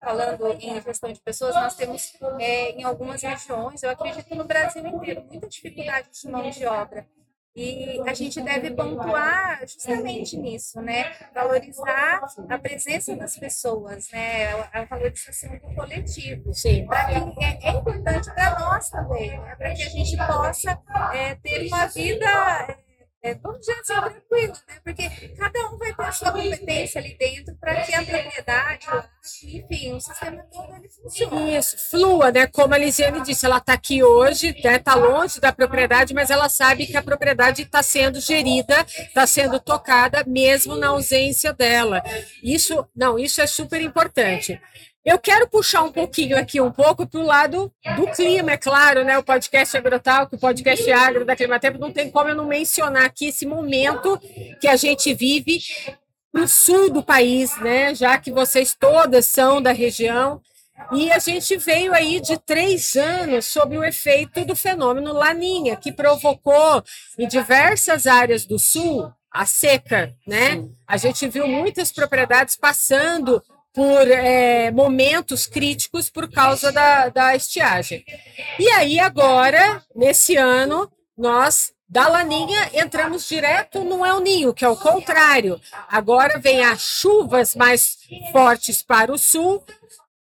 falando 0.00 0.46
em 0.60 0.80
gestão 0.80 1.12
de 1.12 1.20
pessoas, 1.20 1.54
nós 1.54 1.74
temos 1.74 2.14
é, 2.40 2.70
em 2.72 2.84
algumas 2.84 3.22
regiões, 3.22 3.82
eu 3.82 3.90
acredito 3.90 4.34
no 4.34 4.44
Brasil 4.44 4.86
inteiro, 4.86 5.24
muita 5.24 5.48
dificuldade 5.48 6.08
de 6.10 6.30
mão 6.30 6.48
de 6.48 6.66
obra. 6.66 7.06
E 7.60 8.00
a 8.08 8.14
gente 8.14 8.40
deve 8.40 8.70
pontuar 8.70 9.60
justamente 9.62 10.36
nisso, 10.36 10.80
né? 10.80 11.12
Valorizar 11.34 12.20
a 12.48 12.56
presença 12.56 13.16
das 13.16 13.36
pessoas, 13.36 14.08
né? 14.12 14.52
A 14.72 14.84
valorização 14.84 15.50
do 15.58 15.74
coletivo. 15.74 16.54
Sim. 16.54 16.86
Que 16.86 17.44
é, 17.44 17.58
é 17.62 17.70
importante 17.70 18.32
para 18.32 18.60
nós 18.60 18.88
também, 18.90 19.30
né? 19.40 19.56
para 19.56 19.74
que 19.74 19.82
a 19.82 19.88
gente 19.88 20.16
possa 20.16 20.80
é, 21.12 21.34
ter 21.34 21.66
uma 21.66 21.86
vida 21.86 22.78
é, 23.20 23.34
vamos 23.34 23.60
dizer 23.60 23.72
assim, 23.72 23.94
tranquilo, 23.94 24.52
né? 24.68 24.80
Porque 24.84 25.10
cada 25.36 25.70
um 25.70 25.76
vai 25.76 25.92
ter 25.92 26.02
a 26.02 26.12
sua 26.12 26.30
competência 26.30 27.00
ali 27.00 27.16
dentro 27.18 27.54
para 27.56 27.82
que 27.82 27.92
a 27.92 28.04
propriedade, 28.04 28.86
enfim, 29.44 29.92
o 29.92 30.00
sistema 30.00 30.42
todo 30.52 30.76
ele 30.76 30.88
funcione. 30.88 31.56
Isso, 31.56 31.76
flua, 31.90 32.30
né? 32.30 32.46
Como 32.46 32.74
a 32.74 32.78
Lisiane 32.78 33.20
disse, 33.22 33.44
ela 33.44 33.58
está 33.58 33.72
aqui 33.72 34.04
hoje, 34.04 34.50
está 34.50 34.70
né? 34.70 34.78
Tá 34.78 34.94
longe 34.94 35.40
da 35.40 35.52
propriedade, 35.52 36.14
mas 36.14 36.30
ela 36.30 36.48
sabe 36.48 36.86
que 36.86 36.96
a 36.96 37.02
propriedade 37.02 37.62
está 37.62 37.82
sendo 37.82 38.20
gerida, 38.20 38.86
está 38.86 39.26
sendo 39.26 39.58
tocada, 39.58 40.22
mesmo 40.24 40.76
na 40.76 40.88
ausência 40.88 41.52
dela. 41.52 42.02
Isso, 42.42 42.86
não, 42.94 43.18
isso 43.18 43.42
é 43.42 43.46
super 43.48 43.80
importante. 43.80 44.60
Eu 45.08 45.18
quero 45.18 45.48
puxar 45.48 45.84
um 45.84 45.90
pouquinho 45.90 46.36
aqui, 46.36 46.60
um 46.60 46.70
pouco 46.70 47.06
para 47.06 47.18
o 47.18 47.24
lado 47.24 47.72
do 47.96 48.06
clima, 48.08 48.52
é 48.52 48.58
claro, 48.58 49.04
né? 49.04 49.16
O 49.16 49.22
podcast 49.22 49.74
Agrotalk, 49.74 50.34
o 50.34 50.38
podcast 50.38 50.92
Agro 50.92 51.24
da 51.24 51.34
Climatempo, 51.34 51.78
não 51.78 51.90
tem 51.90 52.10
como 52.10 52.28
eu 52.28 52.34
não 52.34 52.44
mencionar 52.44 53.06
aqui 53.06 53.28
esse 53.28 53.46
momento 53.46 54.20
que 54.60 54.68
a 54.68 54.76
gente 54.76 55.14
vive 55.14 55.60
no 56.30 56.46
sul 56.46 56.92
do 56.92 57.02
país, 57.02 57.58
né? 57.62 57.94
Já 57.94 58.18
que 58.18 58.30
vocês 58.30 58.76
todas 58.78 59.24
são 59.24 59.62
da 59.62 59.72
região. 59.72 60.42
E 60.92 61.10
a 61.10 61.18
gente 61.18 61.56
veio 61.56 61.94
aí 61.94 62.20
de 62.20 62.36
três 62.36 62.94
anos 62.94 63.46
sob 63.46 63.78
o 63.78 63.84
efeito 63.84 64.44
do 64.44 64.54
fenômeno 64.54 65.14
Laninha, 65.14 65.74
que 65.76 65.90
provocou 65.90 66.84
em 67.18 67.26
diversas 67.26 68.06
áreas 68.06 68.44
do 68.44 68.58
sul 68.58 69.10
a 69.32 69.46
seca, 69.46 70.14
né? 70.26 70.68
A 70.86 70.98
gente 70.98 71.26
viu 71.28 71.48
muitas 71.48 71.90
propriedades 71.90 72.56
passando 72.56 73.42
por 73.78 74.10
é, 74.10 74.72
momentos 74.72 75.46
críticos 75.46 76.10
por 76.10 76.28
causa 76.28 76.72
da, 76.72 77.10
da 77.10 77.36
estiagem. 77.36 78.04
E 78.58 78.68
aí, 78.70 78.98
agora, 78.98 79.80
nesse 79.94 80.34
ano, 80.34 80.90
nós 81.16 81.72
da 81.88 82.08
Laninha 82.08 82.70
entramos 82.74 83.28
direto 83.28 83.84
no 83.84 84.04
El 84.04 84.18
Ninho, 84.18 84.52
que 84.52 84.64
é 84.64 84.68
o 84.68 84.74
contrário. 84.74 85.60
Agora 85.88 86.40
vem 86.40 86.64
as 86.64 86.80
chuvas 86.80 87.54
mais 87.54 87.98
fortes 88.32 88.82
para 88.82 89.12
o 89.12 89.16
sul 89.16 89.62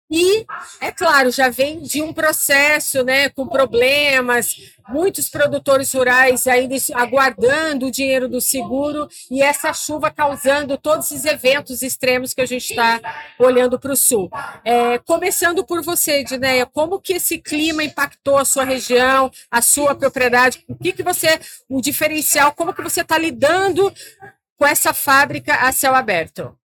e, 0.09 0.45
é 0.79 0.89
claro, 0.91 1.29
já 1.31 1.49
vem 1.49 1.81
de 1.81 2.01
um 2.01 2.13
processo 2.13 3.03
né, 3.03 3.27
com 3.29 3.45
problemas, 3.45 4.55
muitos 4.87 5.29
produtores 5.29 5.91
rurais 5.93 6.47
ainda 6.47 6.75
aguardando 6.93 7.87
o 7.87 7.91
dinheiro 7.91 8.29
do 8.29 8.39
seguro 8.39 9.09
e 9.29 9.41
essa 9.41 9.73
chuva 9.73 10.09
causando 10.09 10.77
todos 10.77 11.11
esses 11.11 11.25
eventos 11.25 11.81
extremos 11.81 12.33
que 12.33 12.39
a 12.39 12.45
gente 12.45 12.69
está 12.69 13.01
olhando 13.37 13.77
para 13.77 13.91
o 13.91 13.97
sul. 13.97 14.29
É, 14.63 14.97
começando 14.99 15.65
por 15.65 15.83
você, 15.83 16.23
Dineia, 16.23 16.65
como 16.65 17.01
que 17.01 17.13
esse 17.13 17.37
clima 17.37 17.83
impactou 17.83 18.37
a 18.37 18.45
sua 18.45 18.63
região, 18.63 19.29
a 19.51 19.61
sua 19.61 19.93
propriedade? 19.93 20.63
O 20.69 20.75
que, 20.75 20.93
que 20.93 21.03
você, 21.03 21.37
o 21.67 21.81
diferencial, 21.81 22.53
como 22.53 22.73
que 22.73 22.81
você 22.81 23.01
está 23.01 23.17
lidando 23.17 23.93
com 24.55 24.65
essa 24.65 24.93
fábrica 24.93 25.53
a 25.53 25.71
céu 25.73 25.93
aberto? 25.93 26.57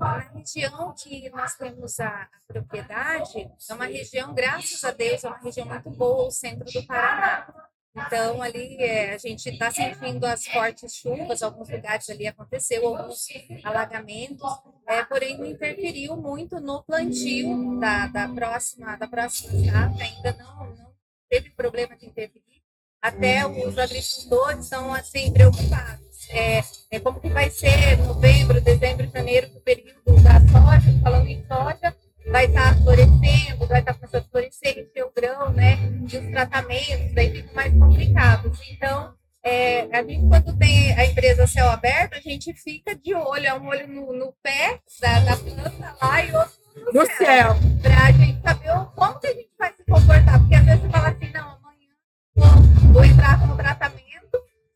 Na 0.00 0.18
região 0.18 0.94
que 0.94 1.30
nós 1.30 1.54
temos 1.54 2.00
a, 2.00 2.28
propriedade, 2.46 3.50
é 3.68 3.74
uma 3.74 3.86
região, 3.86 4.34
graças 4.34 4.82
a 4.84 4.90
Deus, 4.90 5.24
é 5.24 5.28
uma 5.28 5.38
região 5.38 5.66
muito 5.66 5.90
boa, 5.90 6.28
o 6.28 6.30
centro 6.30 6.64
do 6.64 6.86
Paraná. 6.86 7.52
Então, 7.96 8.40
ali 8.40 8.76
é, 8.78 9.14
a 9.14 9.18
gente 9.18 9.48
está 9.48 9.70
sentindo 9.70 10.24
as 10.24 10.46
fortes 10.46 10.94
chuvas, 10.94 11.42
alguns 11.42 11.68
lugares 11.68 12.08
ali 12.08 12.26
aconteceu 12.26 12.86
alguns 12.86 13.26
alagamentos, 13.64 14.48
é, 14.86 15.02
porém 15.04 15.36
não 15.36 15.46
interferiu 15.46 16.16
muito 16.16 16.60
no 16.60 16.82
plantio 16.84 17.78
da, 17.80 18.06
da 18.06 18.28
próxima 18.28 18.96
da 18.96 19.08
próxima 19.08 19.52
safra, 19.64 20.04
ainda 20.04 20.32
não, 20.34 20.76
não 20.76 20.94
teve 21.28 21.50
problema 21.50 21.96
de 21.96 22.06
interferir. 22.06 22.62
Até 23.02 23.46
os 23.46 23.78
agricultores 23.78 24.64
estão 24.64 24.94
assim 24.94 25.32
preocupados 25.32 26.07
é, 26.30 26.62
é, 26.90 27.00
como 27.00 27.20
que 27.20 27.28
vai 27.28 27.50
ser 27.50 27.98
novembro, 27.98 28.60
dezembro, 28.60 29.10
janeiro, 29.12 29.48
o 29.54 29.60
período 29.60 30.22
da 30.22 30.40
soja, 30.40 31.00
falando 31.02 31.26
em 31.26 31.44
soja, 31.46 31.94
vai 32.30 32.46
estar 32.46 32.74
tá 32.74 32.82
florescendo, 32.82 33.66
vai 33.66 33.80
estar 33.80 33.92
tá 33.92 33.94
começando 33.94 34.24
a 34.24 34.30
florescer, 34.30 34.78
encher 34.78 35.04
o 35.04 35.12
grão, 35.14 35.50
né? 35.52 35.78
E 36.10 36.16
os 36.16 36.30
tratamentos 36.30 37.14
daí 37.14 37.30
ficam 37.30 37.54
mais 37.54 37.72
complicados. 37.72 38.58
Então, 38.70 39.14
é, 39.42 39.88
a 39.96 40.02
gente, 40.02 40.28
quando 40.28 40.56
tem 40.58 40.92
a 40.94 41.06
empresa 41.06 41.46
céu 41.46 41.70
aberto, 41.70 42.14
a 42.14 42.20
gente 42.20 42.52
fica 42.54 42.94
de 42.94 43.14
olho, 43.14 43.46
é 43.46 43.54
um 43.54 43.66
olho 43.66 43.88
no, 43.88 44.12
no 44.12 44.34
pé 44.42 44.80
da, 45.00 45.20
da, 45.20 45.36
planta 45.36 45.96
lá 46.00 46.24
e 46.24 46.32
outro 46.34 46.52
no, 46.76 47.00
no 47.00 47.06
céu. 47.06 47.16
céu. 47.16 47.56
Para 47.82 48.06
a 48.06 48.12
gente 48.12 48.42
saber 48.42 48.68
como 48.94 49.20
que 49.20 49.26
a 49.26 49.32
gente 49.34 49.50
vai 49.58 49.72
se 49.74 49.84
comportar. 49.84 50.38
Porque 50.40 50.54
às 50.54 50.64
vezes 50.64 50.80
você 50.82 50.88
fala 50.90 51.08
assim, 51.08 51.30
não, 51.32 51.48
amanhã 51.48 51.88
vou, 52.34 52.92
vou 52.92 53.04
entrar 53.04 53.40
com 53.40 53.46
o 53.46 53.56
tratamento 53.56 54.07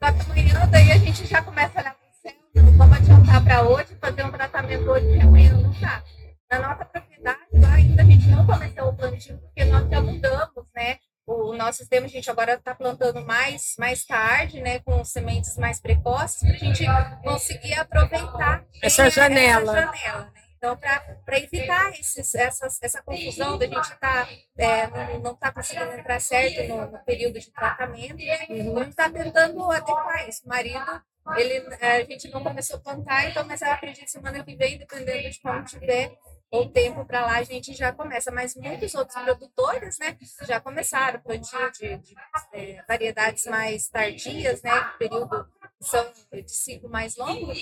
só 0.02 0.12
que 0.12 0.20
amanhã 0.22 0.68
daí 0.68 0.90
a 0.90 0.98
gente 0.98 1.24
já 1.26 1.40
começa 1.42 1.78
a 1.78 1.80
olhar 1.80 1.94
para 1.94 2.08
o 2.08 2.12
céu, 2.20 2.32
não 2.56 2.72
vamos 2.72 2.96
adiantar 2.96 3.44
para 3.44 3.62
hoje, 3.62 3.96
fazer 4.00 4.24
um 4.24 4.32
tratamento 4.32 4.90
hoje 4.90 5.06
que 5.06 5.20
amanhã 5.20 5.52
não 5.52 5.70
está. 5.70 6.02
Na 6.50 6.58
nossa 6.58 6.84
propriedade, 6.84 7.38
lá 7.52 7.74
ainda 7.74 8.02
a 8.02 8.04
gente 8.04 8.28
não 8.28 8.44
começou 8.44 8.88
o 8.88 8.96
plantio, 8.96 9.38
porque 9.38 9.64
nós 9.64 9.88
já 9.88 10.00
mudamos, 10.00 10.66
né? 10.74 10.98
O 11.24 11.54
nosso 11.54 11.78
sistema, 11.78 12.06
a 12.06 12.08
gente 12.08 12.28
agora 12.28 12.54
está 12.54 12.74
plantando 12.74 13.24
mais, 13.24 13.76
mais 13.78 14.04
tarde, 14.04 14.60
né, 14.60 14.80
com 14.80 15.04
sementes 15.04 15.56
mais 15.56 15.80
precoces, 15.80 16.40
para 16.40 16.50
a 16.50 16.58
gente 16.58 16.84
conseguir 17.22 17.74
aproveitar 17.74 18.64
essa 18.82 19.08
janela. 19.08 19.78
Essa 19.78 19.92
janela 19.92 20.32
né? 20.34 20.41
Então, 20.62 20.76
para 20.76 21.40
evitar 21.40 21.90
esses, 21.90 22.32
essas, 22.36 22.78
essa 22.80 23.02
confusão 23.02 23.58
da 23.58 23.66
gente 23.66 23.98
tá, 23.98 24.28
é, 24.56 24.86
não 25.18 25.32
estar 25.32 25.48
tá 25.48 25.52
conseguindo 25.52 25.90
entrar 25.90 26.20
certo 26.20 26.68
no, 26.68 26.88
no, 26.88 26.98
período 27.00 27.40
de 27.40 27.50
tratamento? 27.50 28.22
Uhum. 28.48 28.78
a 28.78 28.84
gente 28.84 28.90
está 28.90 29.10
tentando 29.10 29.72
adequar 29.72 30.28
isso. 30.28 30.44
O 30.44 30.48
marido, 30.48 31.02
ele, 31.36 31.66
a 31.80 32.04
gente 32.04 32.30
não 32.30 32.44
começou 32.44 32.76
a 32.76 32.78
plantar, 32.80 33.28
então, 33.28 33.44
mas 33.44 33.60
eu 33.60 33.72
acredito 33.72 34.08
semana 34.08 34.44
que 34.44 34.54
vem, 34.54 34.78
dependendo 34.78 35.30
de 35.30 35.40
como 35.40 35.64
tiver, 35.64 36.16
ou 36.48 36.68
tempo 36.68 37.04
para 37.04 37.26
lá 37.26 37.38
a 37.38 37.42
gente 37.42 37.74
já 37.74 37.92
começa, 37.92 38.30
mas 38.30 38.54
muitos 38.54 38.94
outros 38.94 39.20
produtores, 39.20 39.98
né, 39.98 40.16
já 40.46 40.60
começaram 40.60 41.18
plantio 41.22 41.72
de, 41.72 41.96
de 41.96 42.14
é, 42.52 42.84
variedades 42.86 43.46
mais 43.46 43.88
tardias, 43.88 44.62
né, 44.62 44.92
período 44.96 45.44
são 45.82 46.12
de 46.32 46.50
ciclo 46.50 46.88
mais 46.88 47.16
longo, 47.16 47.52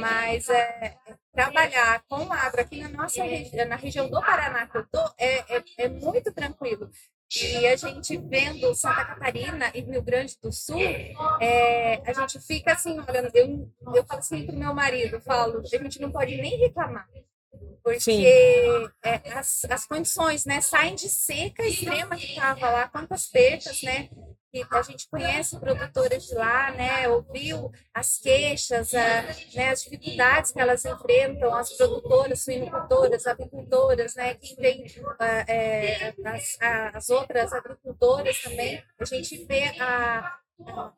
mas 0.00 0.48
é, 0.48 0.96
trabalhar 1.32 2.02
com 2.08 2.32
agro 2.32 2.60
aqui 2.60 2.80
na 2.80 2.88
nossa 2.88 3.22
região, 3.22 3.68
na 3.68 3.76
região 3.76 4.08
do 4.08 4.20
Paraná 4.20 4.66
que 4.66 4.78
eu 4.78 4.86
tô, 4.86 5.00
é, 5.18 5.56
é, 5.56 5.64
é 5.78 5.88
muito 5.88 6.32
tranquilo. 6.32 6.90
E 7.36 7.66
a 7.66 7.76
gente 7.76 8.16
vendo 8.16 8.74
Santa 8.74 9.04
Catarina 9.04 9.70
e 9.74 9.82
Rio 9.82 10.02
Grande 10.02 10.34
do 10.42 10.50
Sul, 10.50 10.80
é, 11.40 12.02
a 12.06 12.12
gente 12.14 12.40
fica 12.40 12.72
assim, 12.72 12.98
olhando, 12.98 13.30
eu, 13.34 13.70
eu 13.94 14.04
falo 14.04 14.20
assim 14.20 14.46
para 14.46 14.54
o 14.54 14.58
meu 14.58 14.74
marido, 14.74 15.20
falo, 15.20 15.60
a 15.60 15.76
gente 15.76 16.00
não 16.00 16.10
pode 16.10 16.34
nem 16.38 16.56
reclamar, 16.58 17.06
porque 17.84 18.10
é, 19.04 19.32
as, 19.34 19.66
as 19.66 19.86
condições, 19.86 20.46
né, 20.46 20.62
saem 20.62 20.94
de 20.94 21.08
seca 21.10 21.62
extrema 21.66 22.16
que 22.16 22.30
estava 22.30 22.70
lá, 22.70 22.88
quantas 22.88 23.28
perdas, 23.28 23.82
né, 23.82 24.08
que 24.50 24.64
a 24.70 24.82
gente 24.82 25.08
conhece 25.08 25.58
produtoras 25.58 26.26
de 26.26 26.34
lá, 26.34 26.70
né, 26.72 27.08
ouviu 27.08 27.70
as 27.92 28.18
queixas, 28.18 28.94
a, 28.94 29.22
né, 29.54 29.70
as 29.70 29.82
dificuldades 29.82 30.52
que 30.52 30.60
elas 30.60 30.84
enfrentam, 30.84 31.54
as 31.54 31.72
produtoras, 31.74 32.42
suinocultoras, 32.42 33.26
avicultoras, 33.26 34.14
né, 34.14 34.34
quem 34.34 34.56
vem 34.56 34.84
é, 35.46 36.14
as, 36.24 36.56
as 36.94 37.10
outras 37.10 37.52
agricultoras 37.52 38.40
também, 38.40 38.82
a 38.98 39.04
gente 39.04 39.44
vê 39.44 39.64
a, 39.80 40.38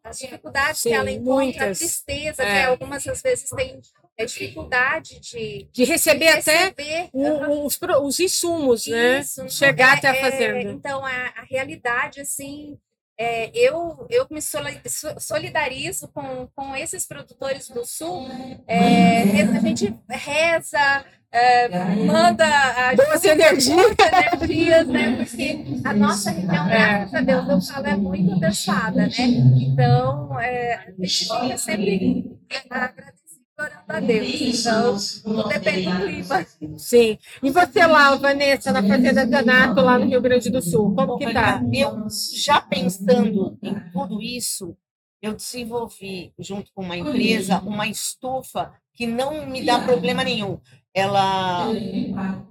as 0.02 0.19
dificuldades 0.19 0.80
Sim, 0.80 0.90
que 0.90 0.95
ela 0.95 1.11
encontra, 1.11 1.35
muitas. 1.35 1.76
a 1.76 1.80
tristeza, 1.80 2.42
é. 2.42 2.64
algumas 2.64 3.07
às 3.07 3.21
vezes 3.21 3.50
têm 3.50 3.80
é 4.16 4.26
dificuldade 4.26 5.19
de, 5.21 5.69
de 5.73 5.85
receber, 5.85 6.26
de 6.26 6.35
receber 6.37 6.69
até 6.69 7.11
os, 7.14 7.78
os 8.02 8.21
insumos, 8.21 8.87
né? 8.87 9.21
Isso, 9.21 9.49
Chegar 9.49 9.95
é, 9.95 9.99
até 9.99 10.09
a 10.09 10.16
é, 10.16 10.21
fazenda. 10.21 10.59
É, 10.59 10.62
então, 10.73 11.04
a, 11.04 11.11
a 11.11 11.42
realidade, 11.49 12.21
assim, 12.21 12.78
é, 13.20 13.50
eu, 13.54 14.06
eu 14.08 14.26
me 14.30 14.40
solidarizo 14.40 16.08
com, 16.08 16.48
com 16.56 16.74
esses 16.74 17.06
produtores 17.06 17.68
do 17.68 17.84
Sul. 17.84 18.26
É, 18.66 19.42
a 19.42 19.60
gente 19.60 19.94
reza, 20.08 21.04
é, 21.30 21.68
manda 21.96 22.46
a 22.46 22.96
boas 22.96 23.22
energias, 23.22 23.94
energias 24.40 24.88
né? 24.88 25.16
Porque 25.18 25.64
a 25.84 25.92
nossa 25.92 26.30
região, 26.30 26.66
graças 26.66 27.14
a 27.14 27.20
Deus, 27.20 27.46
eu 27.46 27.60
falo, 27.60 27.86
é 27.88 27.96
muito 27.96 28.32
abençoada, 28.32 29.02
né? 29.02 29.12
Então, 29.18 30.40
é, 30.40 30.76
a 30.76 30.90
gente 30.92 31.28
fica 31.28 31.58
sempre 31.58 32.38
agradecido 32.70 33.29
orando 33.60 33.84
a 33.88 34.00
Deus. 34.00 35.22
Então, 35.24 35.48
depende 35.48 35.90
do 35.90 36.06
clima. 36.06 36.78
Sim. 36.78 37.18
E 37.42 37.50
você 37.50 37.86
lá, 37.86 38.14
Vanessa, 38.16 38.72
na 38.72 38.82
Fazenda 38.82 39.26
Zanato, 39.26 39.80
lá 39.80 39.98
no 39.98 40.06
Rio 40.06 40.20
Grande 40.20 40.50
do 40.50 40.62
Sul, 40.62 40.94
como 40.94 41.18
que 41.18 41.32
tá? 41.32 41.62
Eu, 41.72 42.06
já 42.34 42.60
pensando 42.60 43.58
em 43.62 43.74
tudo 43.92 44.20
isso, 44.22 44.76
eu 45.22 45.34
desenvolvi, 45.34 46.32
junto 46.38 46.72
com 46.74 46.82
uma 46.82 46.96
empresa, 46.96 47.60
uma 47.60 47.86
estufa 47.86 48.72
que 48.94 49.06
não 49.06 49.46
me 49.46 49.64
dá 49.64 49.78
problema 49.80 50.24
nenhum. 50.24 50.58
Ela, 50.92 51.68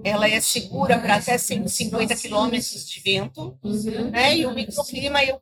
ela 0.04 0.30
é 0.30 0.40
segura 0.40 0.98
para 0.98 1.16
até 1.16 1.38
150 1.38 2.16
quilômetros 2.16 2.88
de 2.90 3.02
vento, 3.02 3.58
né? 4.12 4.38
E 4.38 4.46
o 4.46 4.54
microclima 4.54 5.24
eu 5.24 5.42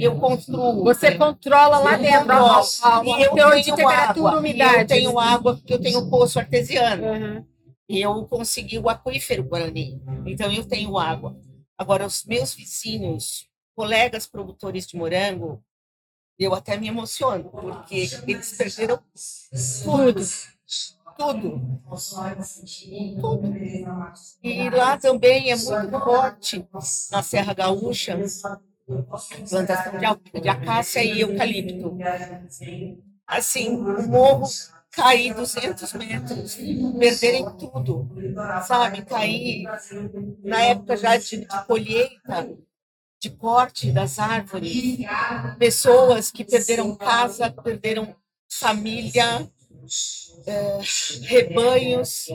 eu 0.00 0.18
construo. 0.20 0.84
Você 0.84 1.16
controla 1.16 1.78
lá 1.78 1.96
dentro 1.96 2.32
a, 2.32 2.60
a, 2.60 3.04
e 3.04 3.22
eu 3.22 3.34
tenho 3.34 3.62
de 3.62 3.74
temperatura 3.74 4.28
água, 4.28 4.38
umidade. 4.38 4.80
Eu 4.80 4.86
tenho 4.86 5.18
água 5.18 5.56
porque 5.56 5.74
eu 5.74 5.80
tenho 5.80 6.08
poço 6.08 6.38
artesiano. 6.38 7.04
Uhum. 7.04 7.46
Eu 7.88 8.24
consegui 8.26 8.78
o 8.78 8.88
aquífero 8.88 9.44
Guarani. 9.44 10.00
Então 10.26 10.50
eu 10.52 10.64
tenho 10.64 10.96
água. 10.96 11.36
Agora, 11.76 12.06
os 12.06 12.24
meus 12.24 12.54
vizinhos, 12.54 13.48
colegas 13.74 14.26
produtores 14.26 14.86
de 14.86 14.96
morango, 14.96 15.62
eu 16.38 16.54
até 16.54 16.76
me 16.76 16.88
emociono, 16.88 17.50
porque 17.50 18.08
eles 18.26 18.56
perderam 18.56 18.98
tudo. 19.82 20.20
Tudo. 21.16 21.60
Tudo. 23.20 23.54
E 24.42 24.70
lá 24.70 24.98
também 24.98 25.50
é 25.50 25.56
muito 25.56 26.00
forte, 26.00 26.68
na 27.10 27.22
Serra 27.22 27.54
Gaúcha, 27.54 28.18
plantação 29.48 29.92
de, 29.98 30.40
de 30.40 30.48
acácia 30.48 31.02
e 31.04 31.20
eucalipto. 31.20 31.96
Assim, 33.26 33.70
o 33.76 34.02
morro 34.08 34.46
cair 34.90 35.34
200 35.34 35.92
metros, 35.94 36.56
perderem 36.98 37.44
tudo, 37.58 38.08
sabe? 38.66 39.02
Cair 39.04 39.64
na 40.42 40.62
época 40.62 40.96
já 40.96 41.16
de, 41.16 41.38
de 41.38 41.64
colheita, 41.66 42.56
de 43.20 43.30
corte 43.30 43.92
das 43.92 44.18
árvores, 44.18 44.98
pessoas 45.58 46.30
que 46.30 46.44
perderam 46.44 46.94
casa, 46.96 47.50
perderam 47.50 48.14
família, 48.48 49.50
é, 50.46 50.80
rebanhos, 51.22 52.26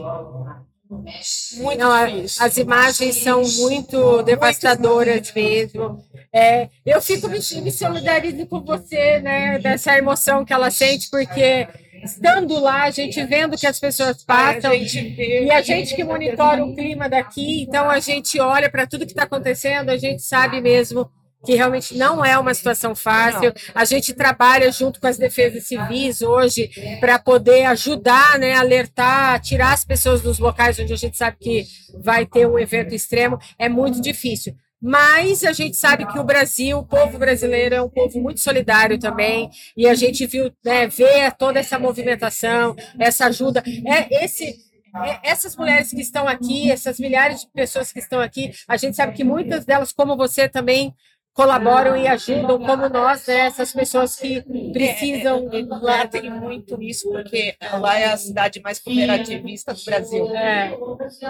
muito 1.56 1.78
Não, 1.78 1.92
as 1.92 2.56
imagens 2.56 3.16
são 3.16 3.42
muito 3.42 4.22
devastadoras 4.22 5.32
mesmo. 5.32 6.02
É, 6.32 6.68
eu 6.84 7.00
fico 7.00 7.28
me, 7.28 7.38
me 7.38 7.70
solidarizo 7.70 8.46
com 8.46 8.60
você, 8.60 9.20
né, 9.20 9.58
dessa 9.58 9.96
emoção 9.96 10.44
que 10.44 10.52
ela 10.52 10.70
sente, 10.70 11.08
porque 11.10 11.68
estando 12.04 12.58
lá, 12.60 12.84
a 12.84 12.90
gente 12.90 13.22
vendo 13.24 13.56
que 13.56 13.66
as 13.66 13.78
pessoas 13.78 14.24
passam, 14.24 14.72
a 14.72 14.76
e 14.76 15.50
a 15.50 15.62
gente 15.62 15.94
que 15.94 16.02
monitora 16.02 16.64
o 16.64 16.74
clima 16.74 17.08
daqui, 17.08 17.62
então 17.62 17.88
a 17.88 18.00
gente 18.00 18.40
olha 18.40 18.70
para 18.70 18.86
tudo 18.86 19.06
que 19.06 19.12
está 19.12 19.24
acontecendo, 19.24 19.90
a 19.90 19.96
gente 19.96 20.22
sabe 20.22 20.60
mesmo 20.60 21.08
que 21.44 21.54
realmente 21.54 21.96
não 21.96 22.24
é 22.24 22.38
uma 22.38 22.54
situação 22.54 22.94
fácil. 22.94 23.52
A 23.74 23.84
gente 23.84 24.12
trabalha 24.12 24.70
junto 24.70 25.00
com 25.00 25.06
as 25.06 25.18
defesas 25.18 25.64
civis 25.64 26.22
hoje 26.22 26.70
para 27.00 27.18
poder 27.18 27.64
ajudar, 27.66 28.38
né, 28.38 28.54
alertar, 28.54 29.40
tirar 29.40 29.72
as 29.72 29.84
pessoas 29.84 30.20
dos 30.20 30.38
locais 30.38 30.78
onde 30.78 30.92
a 30.92 30.96
gente 30.96 31.16
sabe 31.16 31.36
que 31.40 31.64
vai 32.02 32.26
ter 32.26 32.46
um 32.46 32.58
evento 32.58 32.94
extremo. 32.94 33.38
É 33.58 33.68
muito 33.68 34.00
difícil. 34.00 34.54
Mas 34.84 35.44
a 35.44 35.52
gente 35.52 35.76
sabe 35.76 36.04
que 36.06 36.18
o 36.18 36.24
Brasil, 36.24 36.76
o 36.76 36.84
povo 36.84 37.16
brasileiro, 37.16 37.72
é 37.72 37.80
um 37.80 37.88
povo 37.88 38.20
muito 38.20 38.40
solidário 38.40 38.98
também, 38.98 39.48
e 39.76 39.86
a 39.86 39.94
gente 39.94 40.26
viu, 40.26 40.52
né, 40.64 40.88
ver 40.88 41.30
toda 41.38 41.60
essa 41.60 41.78
movimentação, 41.78 42.74
essa 42.98 43.26
ajuda. 43.26 43.62
É 43.86 44.24
esse 44.24 44.56
é, 44.94 45.30
essas 45.30 45.56
mulheres 45.56 45.90
que 45.90 46.00
estão 46.00 46.28
aqui, 46.28 46.70
essas 46.70 46.98
milhares 46.98 47.40
de 47.40 47.50
pessoas 47.50 47.90
que 47.90 47.98
estão 47.98 48.20
aqui, 48.20 48.52
a 48.68 48.76
gente 48.76 48.94
sabe 48.94 49.14
que 49.14 49.24
muitas 49.24 49.64
delas, 49.64 49.90
como 49.90 50.16
você, 50.16 50.48
também 50.48 50.94
colaboram 51.32 51.96
e 51.96 52.06
ajudam, 52.06 52.58
como 52.58 52.88
nós, 52.88 53.26
né, 53.26 53.46
essas 53.46 53.72
pessoas 53.72 54.16
que 54.16 54.42
precisam. 54.72 55.48
É, 55.52 55.60
é, 55.60 55.64
lá 55.70 56.06
tem 56.06 56.30
muito 56.30 56.80
isso, 56.82 57.10
porque 57.10 57.56
lá 57.80 57.98
é 57.98 58.06
a 58.06 58.16
cidade 58.16 58.60
mais 58.60 58.78
cooperativista 58.78 59.72
do 59.74 59.84
Brasil. 59.84 60.26
É. 60.34 60.76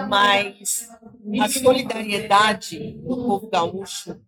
Mas 0.07 0.87
a 1.39 1.47
solidariedade 1.49 2.93
do 3.01 3.15
povo 3.15 3.49
gaúcho 3.49 4.19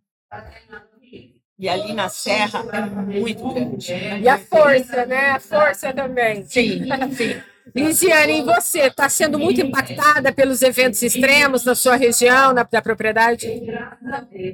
e 1.57 1.69
ali 1.69 1.93
na 1.93 2.09
Serra 2.09 2.65
é 2.73 2.81
muito 3.19 3.47
grande. 3.53 3.93
E 4.21 4.27
a 4.27 4.37
força, 4.37 5.05
né? 5.05 5.31
A 5.31 5.39
força 5.39 5.93
também. 5.93 6.45
Sim, 6.45 6.83
sim. 7.11 7.41
Lisiane, 7.73 8.39
e 8.39 8.43
você 8.43 8.81
está 8.87 9.09
sendo 9.09 9.39
muito 9.39 9.59
impactada 9.61 10.31
pelos 10.31 10.61
eventos 10.61 11.01
extremos 11.01 11.63
na 11.65 11.73
sua 11.73 11.95
região, 11.95 12.53
na 12.53 12.63
da 12.63 12.81
propriedade? 12.81 13.47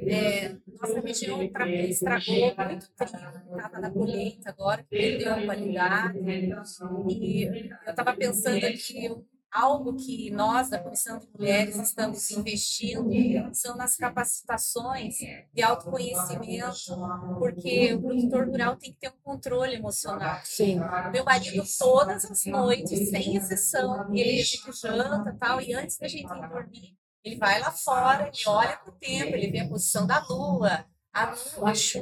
É, 0.08 0.54
nossa 0.80 1.00
região 1.00 1.42
estragou 1.42 2.54
muito 2.56 2.90
trigo, 2.96 3.12
estava 3.56 3.80
na 3.80 3.90
colheita 3.90 4.50
agora, 4.50 4.84
perdeu 4.88 5.32
a 5.32 5.42
qualidade. 5.42 6.18
E 7.08 7.44
eu 7.86 7.90
estava 7.90 8.14
pensando 8.14 8.64
aqui, 8.64 9.10
algo 9.52 9.94
que 9.96 10.30
nós, 10.30 10.70
da 10.70 10.78
Comissão 10.78 11.18
de 11.18 11.28
Mulheres, 11.36 11.76
estamos 11.76 12.30
investindo 12.30 13.10
são 13.52 13.76
nas 13.76 13.96
capacitações 13.96 15.16
de 15.52 15.62
autoconhecimento, 15.62 16.96
porque 17.38 17.92
o 17.94 18.00
produtor 18.00 18.48
rural 18.48 18.76
tem 18.76 18.92
que 18.92 18.98
ter 18.98 19.08
um 19.08 19.22
controle 19.22 19.74
emocional. 19.74 20.40
Sim. 20.44 20.80
Meu 21.12 21.24
marido, 21.24 21.62
todas 21.78 22.24
as 22.24 22.46
noites, 22.46 23.10
sem 23.10 23.36
exceção, 23.36 24.12
ele 24.14 24.42
janta 24.42 25.36
tal, 25.38 25.60
e 25.60 25.74
antes 25.74 25.98
da 25.98 26.08
gente 26.08 26.24
ir 26.24 26.48
dormir, 26.48 26.96
ele 27.24 27.36
vai 27.36 27.60
lá 27.60 27.70
fora, 27.70 28.28
ele 28.28 28.42
olha 28.46 28.76
para 28.76 28.90
o 28.90 28.96
tempo, 28.96 29.36
ele 29.36 29.50
vê 29.50 29.60
a 29.60 29.68
posição 29.68 30.06
da 30.06 30.24
lua, 30.28 30.84
a 31.12 31.26
luz, 31.26 31.94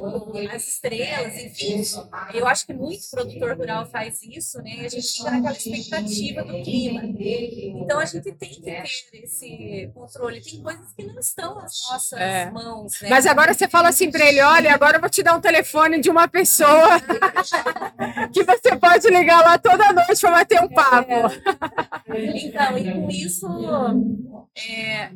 as 0.55 0.69
estrelas, 0.69 1.35
enfim. 1.37 1.83
Eu 2.33 2.47
acho 2.47 2.65
que 2.65 2.73
muito 2.73 3.11
produtor 3.11 3.57
rural 3.57 3.85
faz 3.87 4.23
isso, 4.23 4.59
né? 4.63 4.77
E 4.77 4.87
a 4.87 4.89
gente 4.89 5.09
fica 5.09 5.31
naquela 5.31 5.57
expectativa 5.57 6.45
do 6.45 6.63
clima. 6.63 7.03
Então 7.05 7.99
a 7.99 8.05
gente 8.05 8.31
tem 8.33 8.49
que 8.49 8.63
ter 8.63 8.85
esse 9.13 9.91
controle. 9.93 10.41
Tem 10.41 10.63
coisas 10.63 10.93
que 10.97 11.05
não 11.05 11.19
estão 11.19 11.57
nas 11.57 11.73
nossas 11.91 12.21
é. 12.21 12.51
mãos. 12.51 13.01
Né? 13.01 13.09
Mas 13.09 13.27
agora 13.27 13.53
você 13.53 13.69
fala 13.69 13.89
assim 13.89 14.11
para 14.11 14.25
ele: 14.25 14.41
olha, 14.43 14.73
agora 14.73 14.97
eu 14.97 15.01
vou 15.01 15.11
te 15.11 15.23
dar 15.23 15.35
um 15.35 15.41
telefone 15.41 16.01
de 16.01 16.09
uma 16.09 16.29
pessoa 16.29 17.01
que 18.33 18.45
você 18.45 18.77
pode 18.77 19.09
ligar 19.09 19.43
lá 19.43 19.59
toda 19.59 19.93
noite 19.93 20.21
para 20.21 20.31
bater 20.31 20.61
um 20.61 20.69
papo. 20.69 21.11
É. 21.13 22.37
Então, 22.37 22.79
e 22.79 22.93
com 22.93 23.11
isso, 23.11 23.47
é, 24.57 25.11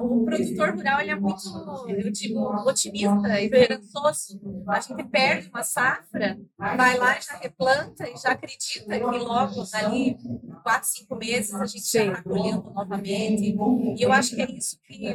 o 0.00 0.24
produtor 0.24 0.74
rural 0.74 1.00
ele 1.00 1.10
é 1.10 1.14
muito, 1.16 1.42
eu 1.88 2.10
digo, 2.10 2.40
otimista 2.66 3.40
esperançoso. 3.40 4.40
A 4.68 4.80
gente 4.80 5.04
perde 5.04 5.48
uma 5.48 5.62
safra, 5.62 6.38
vai 6.58 6.96
lá 6.96 7.18
e 7.18 7.22
já 7.22 7.36
replanta 7.36 8.08
e 8.08 8.16
já 8.16 8.32
acredita 8.32 8.98
que 8.98 9.04
logo, 9.04 9.64
ali, 9.74 10.16
quatro, 10.62 10.88
cinco 10.88 11.16
meses, 11.16 11.54
a 11.54 11.66
gente 11.66 11.90
já 11.92 12.04
está 12.04 12.22
colhendo 12.22 12.70
novamente. 12.70 13.54
E 13.96 14.02
eu 14.02 14.12
acho 14.12 14.34
que 14.34 14.42
é 14.42 14.50
isso 14.50 14.78
que 14.82 15.08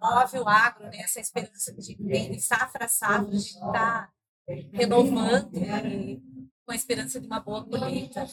move 0.00 0.38
o 0.38 0.48
agro, 0.48 0.84
né? 0.84 0.98
essa 0.98 1.20
esperança 1.20 1.74
de, 1.74 1.96
de 1.96 2.40
safra 2.40 2.84
a 2.84 2.88
safra, 2.88 3.30
de 3.30 3.36
estar 3.36 3.72
tá 3.72 4.08
renovando 4.72 5.50
e 5.54 6.20
com 6.66 6.72
a 6.72 6.74
esperança 6.74 7.20
de 7.20 7.26
uma 7.28 7.38
boa 7.38 7.62
colheita. 7.62 8.26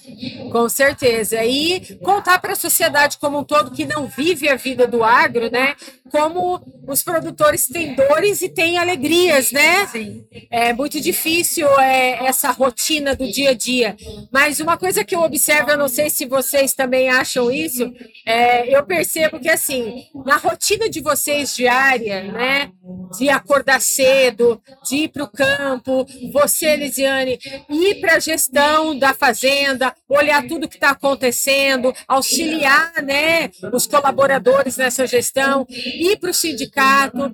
Com 0.52 0.68
certeza. 0.68 1.46
E 1.46 1.98
contar 1.98 2.40
para 2.40 2.54
a 2.54 2.56
sociedade 2.56 3.20
como 3.20 3.38
um 3.38 3.44
todo 3.44 3.70
que 3.70 3.86
não 3.86 4.08
vive 4.08 4.50
a 4.50 4.56
vida 4.56 4.88
do 4.88 5.04
agro, 5.04 5.52
né? 5.52 5.76
Como 6.10 6.60
os 6.88 7.04
produtores 7.04 7.68
têm 7.68 7.94
dores 7.94 8.42
e 8.42 8.50
têm 8.50 8.80
alegrias, 8.80 9.52
né? 9.52 9.86
Sim. 9.86 10.26
É 10.50 10.74
muito 10.74 11.00
difícil 11.00 11.68
é, 11.80 12.26
essa 12.26 12.50
rotina 12.50 13.16
do 13.16 13.32
dia 13.32 13.52
a 13.52 13.54
dia. 13.54 13.96
Mas 14.32 14.60
uma 14.60 14.78
coisa 14.78 15.04
que 15.04 15.14
eu 15.14 15.22
observo, 15.22 15.70
eu 15.70 15.78
não 15.78 15.88
sei 15.88 16.10
se 16.10 16.26
vocês 16.26 16.74
também 16.74 17.10
acham 17.12 17.52
isso, 17.52 17.94
é, 18.26 18.76
eu 18.76 18.84
percebo 18.84 19.40
que 19.40 19.50
assim, 19.50 20.08
na 20.26 20.38
rotina 20.38 20.90
de 20.90 21.02
vocês 21.02 21.56
diária, 21.56 22.24
né? 22.24 22.72
De 23.18 23.30
acordar 23.30 23.82
cedo, 23.82 24.62
de 24.88 24.96
ir 24.96 25.08
para 25.10 25.24
o 25.24 25.28
campo, 25.28 26.06
você, 26.32 26.76
Lisiane, 26.76 27.38
ir 27.70 28.02
para 28.02 28.20
gestão 28.20 28.98
da 28.98 29.14
fazenda, 29.14 29.94
olhar 30.10 30.46
tudo 30.48 30.68
que 30.68 30.76
está 30.76 30.92
acontecendo, 30.92 31.94
auxiliar 32.08 32.94
né, 33.04 33.50
os 33.72 33.86
colaboradores 33.86 34.78
nessa 34.78 35.06
gestão, 35.06 35.66
ir 35.70 36.18
para 36.18 36.32
o 36.32 36.34
sindicato. 36.34 37.34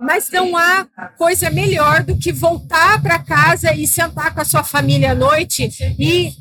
Mas 0.00 0.30
não 0.30 0.56
há 0.56 0.86
coisa 1.16 1.50
melhor 1.50 2.02
do 2.02 2.16
que 2.18 2.32
voltar 2.32 3.00
para 3.02 3.18
casa 3.18 3.72
e 3.74 3.86
sentar 3.86 4.34
com 4.34 4.40
a 4.40 4.44
sua 4.44 4.64
família 4.64 5.12
à 5.12 5.14
noite 5.14 5.68
e 5.98 6.32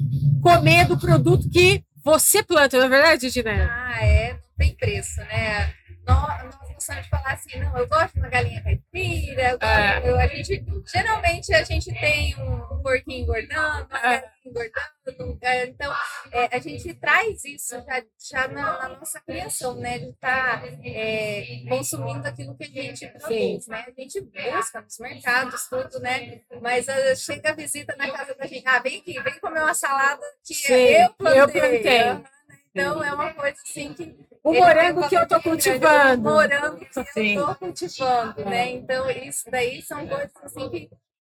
comer 0.41 0.87
do 0.87 0.97
produto 0.97 1.49
que 1.49 1.83
você 2.03 2.41
planta, 2.41 2.77
não 2.77 2.85
é 2.85 2.89
verdade, 2.89 3.29
Gina? 3.29 3.69
Ah, 3.71 4.03
é, 4.03 4.33
não 4.33 4.39
tem 4.57 4.75
preço, 4.75 5.21
né? 5.21 5.71
Nós, 6.07 6.55
de 6.89 7.09
falar 7.09 7.33
assim, 7.33 7.59
não, 7.59 7.77
eu 7.77 7.87
gosto 7.87 8.13
de 8.13 8.19
uma 8.19 8.29
galinha 8.29 8.63
caipira, 8.63 9.57
é. 9.61 10.09
eu, 10.09 10.19
a 10.19 10.27
gente, 10.27 10.65
geralmente 10.91 11.53
a 11.53 11.63
gente 11.63 11.93
tem 11.93 12.35
um 12.39 12.81
porquinho 12.81 13.23
engordando, 13.23 13.87
uma 13.89 14.15
é. 14.15 14.31
engordando, 14.45 15.37
é, 15.41 15.65
então 15.67 15.93
é, 16.31 16.55
a 16.55 16.59
gente 16.59 16.93
traz 16.95 17.45
isso 17.45 17.75
já, 17.75 18.03
já 18.31 18.47
na, 18.47 18.79
na, 18.79 18.89
nossa 18.89 19.19
criação, 19.21 19.75
né, 19.75 19.99
de 19.99 20.09
estar 20.09 20.61
tá, 20.61 20.67
é, 20.83 21.63
consumindo 21.69 22.27
aquilo 22.27 22.55
que 22.57 22.63
a 22.63 22.67
gente 22.67 23.07
produz, 23.07 23.67
né, 23.67 23.85
a 23.87 24.01
gente 24.01 24.21
busca 24.21 24.81
nos 24.81 24.99
mercados, 24.99 25.67
tudo, 25.67 25.99
né, 25.99 26.41
mas 26.61 26.87
uh, 26.87 27.15
chega 27.15 27.51
a 27.51 27.55
visita 27.55 27.95
na 27.95 28.11
casa 28.11 28.33
da 28.35 28.45
gente, 28.47 28.67
ah, 28.67 28.79
vem 28.79 28.99
aqui, 28.99 29.21
vem 29.21 29.39
comer 29.39 29.61
uma 29.61 29.73
salada 29.73 30.21
que 30.43 30.53
Sim, 30.53 30.73
eu 30.73 31.13
plantei. 31.13 31.41
Eu 31.41 31.49
plantei. 31.49 32.31
Então 32.73 33.03
é 33.03 33.13
uma 33.13 33.33
coisa 33.33 33.57
assim 33.63 33.93
que. 33.93 34.30
O 34.43 34.53
morango 34.53 35.07
que 35.07 35.15
eu 35.15 35.23
estou 35.23 35.41
cultivando. 35.41 36.27
O 36.27 36.33
morango 36.33 36.77
que 36.77 36.93
Sim. 37.13 37.35
eu 37.35 37.41
estou 37.41 37.55
cultivando, 37.55 38.45
né? 38.45 38.71
Então, 38.71 39.09
isso 39.09 39.49
daí 39.51 39.81
são 39.83 40.07
coisas 40.07 40.31
assim 40.43 40.69
que, 40.69 40.89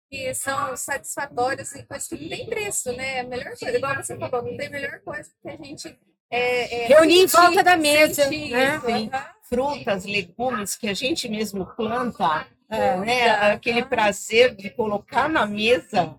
que 0.09 0.33
são 0.33 0.77
satisfatórias 0.77 1.73
e 1.73 1.83
coisas 1.83 2.07
que 2.07 2.15
não 2.15 2.29
tem 2.29 2.45
preço, 2.45 2.91
né? 2.93 3.19
A 3.19 3.23
melhor 3.23 3.57
coisa, 3.57 3.77
igual 3.77 3.95
você 3.95 4.17
falou, 4.17 4.43
não 4.43 4.57
tem 4.57 4.69
melhor 4.69 4.99
coisa 5.01 5.29
que 5.41 5.49
a 5.49 5.57
gente. 5.57 5.99
É, 6.33 6.83
é, 6.83 6.87
Reunir 6.87 7.27
sentir, 7.27 7.37
em 7.37 7.41
volta 7.41 7.63
da 7.63 7.75
mesa. 7.75 8.29
Né? 8.29 8.79
Sim. 8.79 9.11
Frutas, 9.43 10.05
legumes 10.05 10.77
que 10.77 10.87
a 10.87 10.93
gente 10.93 11.27
mesmo 11.27 11.65
planta, 11.75 12.47
é, 12.69 12.95
né? 12.95 13.29
aquele 13.51 13.83
prazer 13.83 14.55
de 14.55 14.69
colocar 14.69 15.27
na 15.27 15.45
mesa 15.45 16.15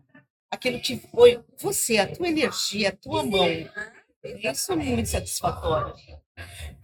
aquilo 0.51 0.79
que 0.79 0.99
foi 0.99 1.43
você, 1.59 1.97
a 1.97 2.07
tua 2.07 2.29
energia, 2.29 2.91
a 2.91 2.93
tua 2.93 3.23
mão. 3.23 3.49
Isso 4.23 4.73
é 4.73 4.77
muito 4.77 5.09
satisfatório. 5.09 5.95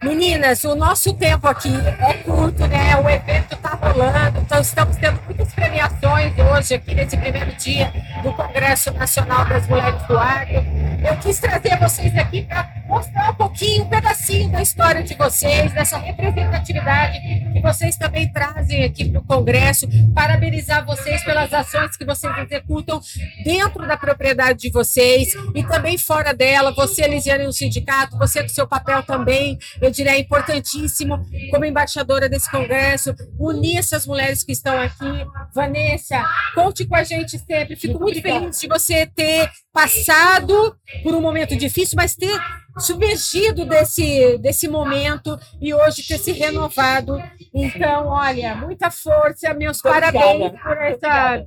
Meninas, 0.01 0.63
o 0.63 0.75
nosso 0.75 1.13
tempo 1.13 1.45
aqui 1.45 1.73
é 1.99 2.13
curto, 2.23 2.65
né? 2.67 2.95
O 2.95 3.09
evento 3.09 3.53
está 3.53 3.71
rolando, 3.71 4.39
então 4.39 4.61
estamos 4.61 4.95
tendo 4.95 5.19
muitas 5.25 5.53
premiações 5.53 6.33
hoje 6.37 6.75
aqui 6.75 6.95
nesse 6.95 7.17
primeiro 7.17 7.51
dia 7.57 7.91
do 8.23 8.31
Congresso 8.31 8.93
Nacional 8.93 9.43
das 9.45 9.67
Mulheres 9.67 10.01
do 10.03 10.17
Agro. 10.17 10.65
Eu 11.05 11.17
quis 11.17 11.37
trazer 11.39 11.77
vocês 11.77 12.17
aqui 12.17 12.43
para 12.43 12.78
mostrar 12.89 13.29
um 13.29 13.35
pouquinho, 13.35 13.83
um 13.83 13.87
pedacinho 13.87 14.51
da 14.51 14.63
história 14.63 15.03
de 15.03 15.13
vocês, 15.13 15.71
dessa 15.71 15.99
representatividade 15.99 17.19
que 17.53 17.61
vocês 17.61 17.95
também 17.95 18.31
trazem 18.33 18.83
aqui 18.83 19.09
para 19.09 19.21
o 19.21 19.23
Congresso, 19.23 19.87
parabenizar 20.13 20.83
vocês 20.83 21.23
pelas 21.23 21.53
ações 21.53 21.95
que 21.95 22.03
vocês 22.03 22.33
executam 22.39 22.99
dentro 23.43 23.85
da 23.87 23.95
propriedade 23.95 24.59
de 24.59 24.71
vocês 24.71 25.35
e 25.53 25.63
também 25.63 25.99
fora 25.99 26.33
dela, 26.33 26.73
você, 26.73 27.03
Elisiane, 27.03 27.43
no 27.43 27.53
sindicato, 27.53 28.17
você 28.17 28.41
com 28.41 28.49
seu 28.49 28.67
papel 28.67 29.03
também, 29.03 29.59
eu 29.79 29.91
diria, 29.91 30.13
é 30.13 30.19
importantíssimo 30.19 31.23
como 31.51 31.65
embaixadora 31.65 32.27
desse 32.27 32.49
Congresso, 32.49 33.13
unir 33.37 33.77
essas 33.77 34.07
mulheres 34.07 34.43
que 34.43 34.51
estão 34.51 34.75
aqui. 34.81 35.27
Vanessa, 35.53 36.23
conte 36.55 36.87
com 36.87 36.95
a 36.95 37.03
gente 37.03 37.37
sempre, 37.37 37.75
fico 37.75 37.99
muito 37.99 38.19
feliz 38.19 38.59
de 38.59 38.67
você 38.67 39.05
ter 39.05 39.51
passado 39.71 40.75
por 41.03 41.13
um 41.13 41.21
momento 41.21 41.55
difícil, 41.55 41.95
mas 41.95 42.15
ter 42.15 42.39
submergido 42.79 43.65
desse, 43.65 44.37
desse 44.37 44.67
momento 44.67 45.37
e 45.61 45.73
hoje 45.73 46.07
ter 46.07 46.17
se 46.17 46.31
renovado. 46.31 47.21
Então, 47.53 48.07
olha, 48.07 48.55
muita 48.55 48.91
força, 48.91 49.53
meus 49.53 49.81
parabéns 49.81 50.51
por 50.61 50.77
essa, 50.77 51.45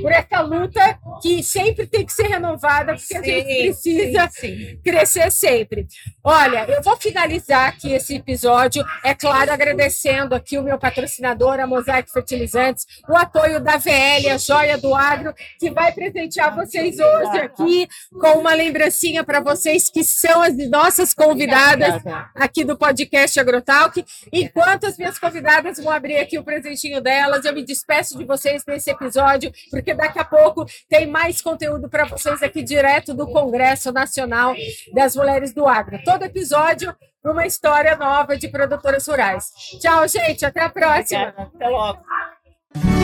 por 0.00 0.12
essa 0.12 0.40
luta 0.40 0.98
que 1.20 1.42
sempre 1.42 1.86
tem 1.86 2.04
que 2.04 2.12
ser 2.12 2.26
renovada, 2.26 2.94
porque 2.94 3.06
sim, 3.06 3.16
a 3.16 3.22
gente 3.22 3.62
precisa 3.62 4.28
sim, 4.30 4.56
sim. 4.56 4.80
crescer 4.82 5.30
sempre. 5.30 5.86
Olha, 6.24 6.64
eu 6.68 6.82
vou 6.82 6.96
finalizar 6.96 7.68
aqui 7.68 7.92
esse 7.92 8.16
episódio, 8.16 8.84
é 9.04 9.14
claro, 9.14 9.52
agradecendo 9.52 10.34
aqui 10.34 10.58
o 10.58 10.62
meu 10.62 10.78
patrocinador, 10.78 11.60
a 11.60 11.66
Mosaic 11.66 12.10
Fertilizantes, 12.10 12.86
o 13.08 13.16
apoio 13.16 13.60
da 13.60 13.76
VL, 13.76 14.30
a 14.30 14.38
Joia 14.38 14.78
do 14.78 14.94
Agro, 14.94 15.34
que 15.58 15.70
vai 15.70 15.92
presentear 15.92 16.54
vocês 16.54 16.98
hoje 16.98 17.38
aqui 17.38 17.88
com 18.20 18.38
uma 18.38 18.54
lembrancinha 18.54 19.24
para 19.24 19.40
vocês 19.40 19.90
que 19.90 20.04
são 20.04 20.42
as 20.42 20.56
nossas 20.72 21.12
convidadas 21.12 22.02
aqui 22.34 22.64
do 22.64 22.78
podcast 22.78 23.38
Agrotalk. 23.38 24.02
Enquanto 24.32 24.86
as 24.86 24.96
minhas 24.96 25.18
convidadas 25.18 25.76
vão 25.76 25.92
abrir 25.92 26.16
aqui 26.16 26.38
o 26.38 26.42
presentinho 26.42 27.02
delas, 27.02 27.44
eu 27.44 27.52
me 27.52 27.62
despeço 27.62 28.16
de 28.16 28.24
vocês 28.24 28.64
nesse 28.66 28.90
episódio, 28.90 29.52
porque 29.70 29.92
daqui 29.92 30.18
a 30.18 30.24
pouco 30.24 30.64
tem 30.88 31.06
mais 31.06 31.42
conteúdo 31.42 31.90
para 31.90 32.06
vocês 32.06 32.42
aqui 32.42 32.62
direto 32.62 33.12
do 33.12 33.26
Congresso 33.26 33.92
Nacional 33.92 34.54
das 34.94 35.14
Mulheres 35.14 35.52
do 35.52 35.68
Agro. 35.68 36.00
Todo 36.04 36.24
episódio 36.24 36.96
uma 37.22 37.46
história 37.46 37.94
nova 37.96 38.36
de 38.36 38.48
produtoras 38.48 39.06
rurais. 39.06 39.52
Tchau, 39.78 40.08
gente. 40.08 40.44
Até 40.44 40.62
a 40.62 40.70
próxima. 40.70 41.28
Obrigada. 41.28 41.50
Até 41.54 41.68
logo. 41.68 42.02